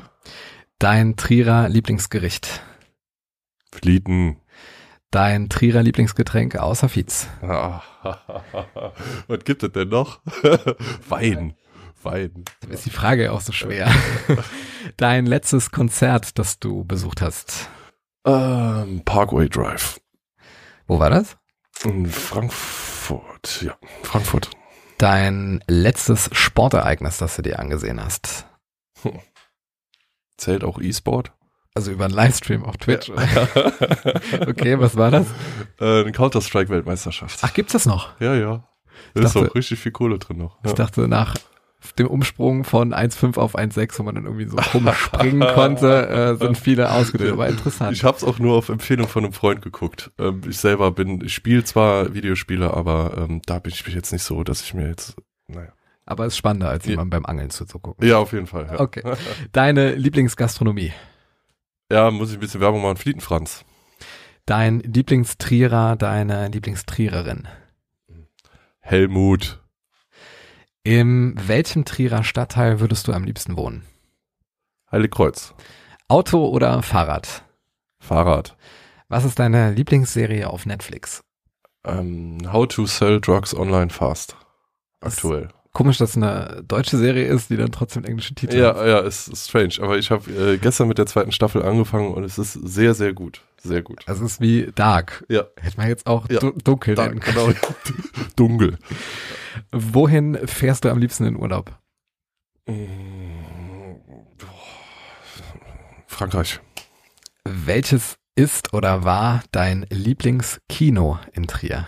Dein 0.77 1.15
Trierer 1.15 1.69
Lieblingsgericht. 1.69 2.61
Flieten. 3.71 4.40
Dein 5.11 5.49
Trierer 5.49 5.83
Lieblingsgetränk 5.83 6.55
außer 6.55 6.87
Fietz. 6.87 7.27
Was 7.41 7.83
gibt 9.43 9.61
es 9.61 9.71
denn 9.73 9.89
noch? 9.89 10.21
Wein. 11.09 11.53
Wein. 12.01 12.45
Da 12.61 12.69
ist 12.69 12.85
die 12.85 12.91
Frage 12.91 13.25
ja 13.25 13.31
auch 13.31 13.41
so 13.41 13.51
schwer. 13.51 13.91
Dein 14.97 15.25
letztes 15.25 15.71
Konzert, 15.71 16.39
das 16.39 16.59
du 16.59 16.85
besucht 16.85 17.21
hast. 17.21 17.67
Ähm, 18.25 19.01
Parkway 19.03 19.49
Drive. 19.49 19.99
Wo 20.87 20.99
war 20.99 21.09
das? 21.09 21.35
In 21.83 22.05
Frankfurt. 22.05 23.61
Ja, 23.63 23.75
Frankfurt. 24.03 24.49
Dein 24.97 25.61
letztes 25.67 26.29
Sportereignis, 26.31 27.17
das 27.17 27.35
du 27.35 27.41
dir 27.41 27.59
angesehen 27.59 28.01
hast. 28.01 28.45
Zählt 30.37 30.63
auch 30.63 30.79
E-Sport? 30.79 31.33
Also 31.73 31.91
über 31.91 32.05
einen 32.05 32.13
Livestream 32.13 32.63
auf 32.65 32.75
Twitch. 32.77 33.09
okay, 34.47 34.79
was 34.79 34.95
war 34.97 35.11
das? 35.11 35.27
Äh, 35.79 36.01
eine 36.01 36.11
Counter-Strike-Weltmeisterschaft. 36.11 37.39
Ach, 37.41 37.53
gibt's 37.55 37.73
das 37.73 37.87
noch? 37.87 38.09
Ja, 38.19 38.35
ja. 38.35 38.63
Da 39.15 39.21
Ich 39.21 39.25
ist 39.25 39.35
dachte- 39.35 39.49
auch 39.49 39.55
richtig 39.55 39.79
viel 39.79 39.91
Kohle 39.91 40.19
drin 40.19 40.37
noch. 40.37 40.59
Ich 40.63 40.69
Ja. 40.69 40.75
dachte, 40.75 41.07
nach 41.07 41.33
dem 41.97 42.05
Umsprung 42.05 42.63
von 42.65 42.93
1,5 42.93 43.37
auf 43.39 43.55
1,6, 43.55 43.97
wo 43.97 44.03
man 44.03 44.13
dann 44.13 44.25
irgendwie 44.25 44.45
so 44.45 44.57
komisch 44.57 44.97
springen 44.97 45.39
konnte, 45.55 46.07
äh, 46.07 46.35
sind 46.35 46.55
viele 46.59 46.91
ausgedrückt. 46.91 47.33
Aber 47.33 47.47
interessant. 47.47 47.93
Ich 47.97 48.03
habe 48.03 48.15
es 48.15 48.23
auch 48.23 48.37
nur 48.37 48.55
auf 48.57 48.69
Empfehlung 48.69 49.07
von 49.07 49.23
einem 49.23 49.33
Freund 49.33 49.63
geguckt. 49.63 50.11
Ähm, 50.19 50.41
ich 50.47 50.59
selber 50.59 50.91
bin, 50.91 51.21
ich 51.25 51.33
spiele 51.33 51.63
zwar 51.63 52.13
Videospiele, 52.13 52.71
aber 52.71 53.15
ähm, 53.17 53.41
da 53.47 53.57
bin 53.57 53.73
ich 53.73 53.83
jetzt 53.87 54.11
nicht 54.11 54.23
so, 54.23 54.43
dass 54.43 54.61
ich 54.61 54.75
mir 54.75 54.87
jetzt, 54.87 55.15
naja. 55.47 55.69
Aber 56.05 56.25
es 56.27 56.33
ist 56.33 56.37
spannender, 56.37 56.69
als 56.69 56.85
Ja. 56.85 56.91
jemandem 56.91 57.21
beim 57.23 57.25
Angeln 57.25 57.49
zuzugucken. 57.49 58.07
Ja, 58.07 58.19
auf 58.19 58.33
jeden 58.33 58.45
Fall. 58.45 58.67
Ja. 58.71 58.79
Okay. 58.79 59.01
Deine 59.51 59.95
Lieblingsgastronomie. 59.95 60.93
Ja, 61.91 62.09
muss 62.09 62.29
ich 62.29 62.37
ein 62.37 62.39
bisschen 62.39 62.61
Werbung 62.61 62.81
machen. 62.81 62.95
Flietenfranz. 62.95 63.65
Dein 64.45 64.79
Lieblingstrierer, 64.79 65.97
deine 65.97 66.47
Lieblingstriererin. 66.47 67.49
Helmut. 68.79 69.61
In 70.83 71.35
welchem 71.47 71.83
Trierer 71.83 72.23
Stadtteil 72.23 72.79
würdest 72.79 73.09
du 73.09 73.13
am 73.13 73.25
liebsten 73.25 73.57
wohnen? 73.57 73.83
Heiligkreuz. 74.89 75.53
Auto 76.07 76.47
oder 76.47 76.81
Fahrrad? 76.81 77.43
Fahrrad. 77.99 78.55
Was 79.09 79.25
ist 79.25 79.39
deine 79.39 79.71
Lieblingsserie 79.73 80.49
auf 80.49 80.65
Netflix? 80.65 81.25
Ähm, 81.85 82.39
how 82.53 82.65
to 82.65 82.85
sell 82.85 83.19
drugs 83.19 83.53
online 83.53 83.89
fast. 83.89 84.37
Aktuell. 85.01 85.49
Komisch, 85.73 85.97
dass 85.99 86.11
es 86.11 86.17
eine 86.17 86.63
deutsche 86.67 86.97
Serie 86.97 87.25
ist, 87.27 87.49
die 87.49 87.55
dann 87.55 87.71
trotzdem 87.71 88.03
englischen 88.03 88.35
Titel 88.35 88.57
Ja, 88.57 88.75
hat. 88.75 88.85
ja, 88.87 88.99
ist, 88.99 89.29
ist 89.29 89.47
strange. 89.47 89.75
Aber 89.79 89.97
ich 89.97 90.11
habe 90.11 90.29
äh, 90.31 90.57
gestern 90.57 90.89
mit 90.89 90.97
der 90.97 91.05
zweiten 91.05 91.31
Staffel 91.31 91.63
angefangen 91.63 92.13
und 92.13 92.23
es 92.25 92.37
ist 92.37 92.53
sehr, 92.53 92.93
sehr 92.93 93.13
gut. 93.13 93.41
Sehr 93.63 93.81
gut. 93.81 94.03
Also 94.07 94.25
es 94.25 94.33
ist 94.33 94.41
wie 94.41 94.71
Dark. 94.75 95.23
Ja. 95.29 95.45
Hätte 95.55 95.77
man 95.77 95.87
jetzt 95.87 96.07
auch 96.07 96.27
Ja. 96.29 96.39
du 96.39 96.51
dunkel 96.51 96.95
Da, 96.95 97.07
nennen 97.07 97.19
können. 97.21 97.53
genau. 97.55 97.73
Dunkel. 98.35 98.77
Wohin 99.71 100.37
fährst 100.45 100.83
du 100.83 100.89
am 100.89 100.97
liebsten 100.97 101.25
in 101.25 101.37
Urlaub? 101.37 101.71
Frankreich. 106.07 106.59
Welches 107.45 108.15
ist 108.35 108.73
oder 108.73 109.03
war 109.03 109.43
dein 109.51 109.85
Lieblingskino 109.89 111.19
in 111.33 111.47
Trier? 111.47 111.87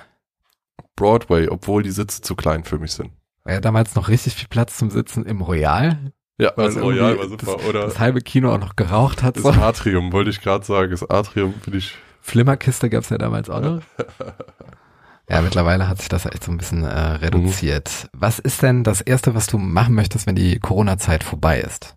Broadway, 0.96 1.48
obwohl 1.48 1.84
die 1.84 1.92
Sitze 1.92 2.22
zu 2.22 2.36
klein 2.36 2.64
für 2.64 2.80
mich 2.80 2.94
sind. 2.94 3.12
War 3.44 3.54
ja 3.54 3.60
damals 3.62 3.96
noch 3.96 4.08
richtig 4.10 4.36
viel 4.36 4.48
Platz 4.48 4.78
zum 4.78 4.90
Sitzen 4.90 5.26
im 5.26 5.42
Royal. 5.42 6.14
Ja, 6.40 6.52
das 6.52 6.78
Royal 6.78 7.18
war 7.18 7.28
super. 7.28 7.64
Oder 7.68 7.82
Das 7.86 8.00
halbe 8.00 8.22
Kino 8.22 8.54
auch 8.54 8.60
noch 8.60 8.76
geraucht 8.76 9.22
hat. 9.22 9.36
das 9.38 9.44
So. 9.44 9.52
Atrium, 9.52 10.12
wollte 10.12 10.30
ich 10.30 10.42
gerade 10.42 10.66
sagen. 10.66 10.92
Das 10.92 11.08
Atrium 11.10 11.54
bin 11.66 11.76
ich. 11.78 11.96
Flimmerkiste 12.22 12.90
gab's 12.90 13.10
ja 13.10 13.18
damals 13.18 13.50
auch 13.50 13.62
noch. 13.62 13.82
Ja, 15.30 15.42
mittlerweile 15.42 15.88
hat 15.88 16.00
sich 16.00 16.10
das 16.10 16.26
echt 16.26 16.44
so 16.44 16.52
ein 16.52 16.58
bisschen 16.58 16.84
äh, 16.84 16.90
reduziert. 17.00 18.10
Was 18.12 18.40
ist 18.40 18.62
denn 18.62 18.84
das 18.84 19.00
Erste, 19.00 19.34
was 19.34 19.48
du 19.48 19.58
machen 19.58 19.96
möchtest, 19.96 20.28
wenn 20.28 20.36
die 20.36 20.60
Corona-Zeit 20.60 21.24
vorbei 21.24 21.62
ist? 21.62 21.96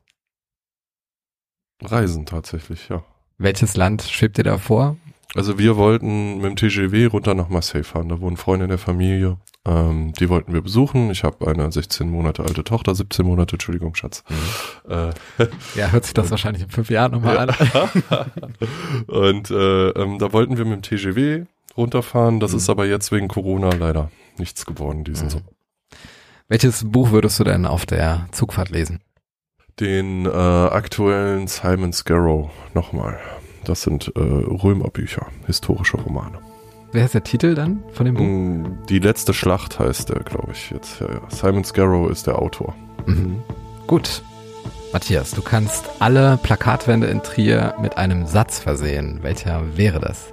Reisen 1.83 2.25
tatsächlich, 2.25 2.89
ja. 2.89 3.05
Welches 3.37 3.77
Land 3.77 4.03
schwebt 4.03 4.39
dir 4.39 4.45
da 4.45 4.59
vor? 4.59 4.97
Also 5.35 5.59
wir 5.59 5.77
wollten 5.77 6.37
mit 6.37 6.45
dem 6.45 6.57
TGW 6.57 7.07
runter 7.07 7.35
nach 7.35 7.49
Marseille 7.49 7.83
fahren. 7.85 8.09
Da 8.09 8.21
wohnen 8.21 8.37
Freunde 8.37 8.65
in 8.65 8.71
der 8.71 8.79
Familie. 8.79 9.39
Ähm, 9.67 10.13
die 10.13 10.29
wollten 10.29 10.53
wir 10.53 10.61
besuchen. 10.63 11.11
Ich 11.11 11.25
habe 11.25 11.49
eine 11.49 11.73
16 11.73 12.09
Monate 12.09 12.43
alte 12.45 12.63
Tochter, 12.63 12.95
17 12.95 13.27
Monate, 13.27 13.55
Entschuldigung, 13.57 13.95
Schatz. 13.97 14.23
Äh, 14.89 15.11
Ja, 15.75 15.89
hört 15.91 16.05
sich 16.05 16.15
das 16.15 16.31
wahrscheinlich 16.31 16.63
in 16.63 16.71
fünf 16.71 16.89
Jahren 16.89 17.13
nochmal 17.13 17.39
an. 17.39 17.51
und 19.09 19.51
äh, 19.51 19.89
ähm, 19.91 20.19
da 20.19 20.33
wollten 20.33 20.57
wir 20.57 20.65
mit 20.65 20.77
dem 20.77 20.83
TGW 20.99 21.45
runterfahren. 21.77 22.39
Das 22.41 22.55
ist 22.55 22.71
aber 22.71 22.87
jetzt 22.87 23.11
wegen 23.13 23.29
Corona 23.29 23.71
leider 23.71 24.11
nichts 24.39 24.67
geworden, 24.67 25.05
diesen 25.05 25.27
Mhm. 25.27 25.31
Sommer. 25.31 25.45
Welches 26.49 26.85
Buch 26.89 27.11
würdest 27.11 27.41
du 27.41 27.45
denn 27.45 27.67
auf 27.67 27.87
der 27.87 28.29
Zugfahrt 28.31 28.71
lesen? 28.71 29.01
Den 29.81 30.27
äh, 30.27 30.29
aktuellen 30.31 31.49
Simon 31.49 31.93
Scarrow 31.93 32.51
nochmal. 32.73 33.19
Das 33.65 33.83
sind 33.83 34.13
äh, 34.15 34.21
Römerbücher, 34.21 35.27
historische 35.47 35.97
Romane. 35.97 36.39
Wer 36.93 37.05
ist 37.05 37.15
der 37.15 37.25
Titel 37.25 37.55
dann 37.55 37.83
von 37.93 38.07
dem 38.07 38.15
Buch? 38.15 38.23
Mm, 38.25 38.87
Die 38.89 38.99
letzte 38.99 39.35
Schlacht 39.35 39.79
heißt 39.79 40.09
der, 40.09 40.21
glaube 40.21 40.53
ich, 40.53 40.71
jetzt. 40.71 41.01
Ja, 41.01 41.07
ja. 41.09 41.21
Simon 41.29 41.65
Scarrow 41.65 42.11
ist 42.11 42.27
der 42.27 42.39
Autor. 42.39 42.75
Mhm. 43.07 43.43
Gut. 43.87 44.23
Matthias, 44.93 45.33
du 45.33 45.43
kannst 45.43 45.85
alle 45.99 46.39
Plakatwände 46.43 47.09
in 47.09 47.23
Trier 47.23 47.75
mit 47.81 47.99
einem 47.99 48.27
Satz 48.27 48.59
versehen. 48.61 49.19
Welcher 49.23 49.63
wäre 49.77 50.01
das? 50.01 50.33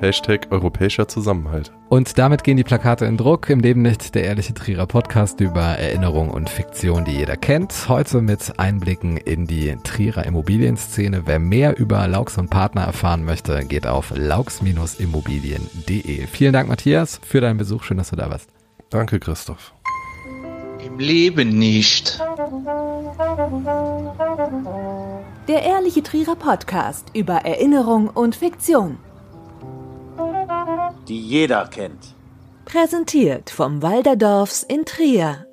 Hashtag 0.00 0.46
europäischer 0.50 1.08
Zusammenhalt. 1.08 1.72
Und 1.88 2.18
damit 2.18 2.44
gehen 2.44 2.56
die 2.56 2.64
Plakate 2.64 3.06
in 3.06 3.16
Druck. 3.16 3.50
Im 3.50 3.60
Leben 3.60 3.82
nicht 3.82 4.14
der 4.14 4.24
ehrliche 4.24 4.54
Trierer 4.54 4.86
Podcast 4.86 5.40
über 5.40 5.62
Erinnerung 5.62 6.30
und 6.30 6.48
Fiktion, 6.48 7.04
die 7.04 7.12
jeder 7.12 7.36
kennt. 7.36 7.88
Heute 7.88 8.22
mit 8.22 8.58
Einblicken 8.58 9.16
in 9.16 9.46
die 9.46 9.76
Trierer 9.82 10.24
Immobilienszene. 10.24 11.22
Wer 11.26 11.38
mehr 11.38 11.78
über 11.78 12.06
Laux 12.06 12.38
und 12.38 12.50
Partner 12.50 12.82
erfahren 12.82 13.24
möchte, 13.24 13.64
geht 13.64 13.86
auf 13.86 14.12
laux-immobilien.de. 14.14 16.26
Vielen 16.26 16.52
Dank, 16.52 16.68
Matthias, 16.68 17.20
für 17.24 17.40
deinen 17.40 17.58
Besuch. 17.58 17.82
Schön, 17.82 17.96
dass 17.96 18.10
du 18.10 18.16
da 18.16 18.30
warst. 18.30 18.50
Danke, 18.90 19.18
Christoph. 19.18 19.72
Im 20.84 20.98
Leben 20.98 21.58
nicht. 21.58 22.20
Der 25.48 25.62
ehrliche 25.62 26.02
Trierer 26.02 26.36
Podcast 26.36 27.08
über 27.14 27.44
Erinnerung 27.44 28.08
und 28.08 28.36
Fiktion. 28.36 28.98
Die 31.08 31.20
jeder 31.20 31.66
kennt. 31.66 32.14
Präsentiert 32.64 33.50
vom 33.50 33.82
Walderdorfs 33.82 34.62
in 34.62 34.84
Trier. 34.84 35.47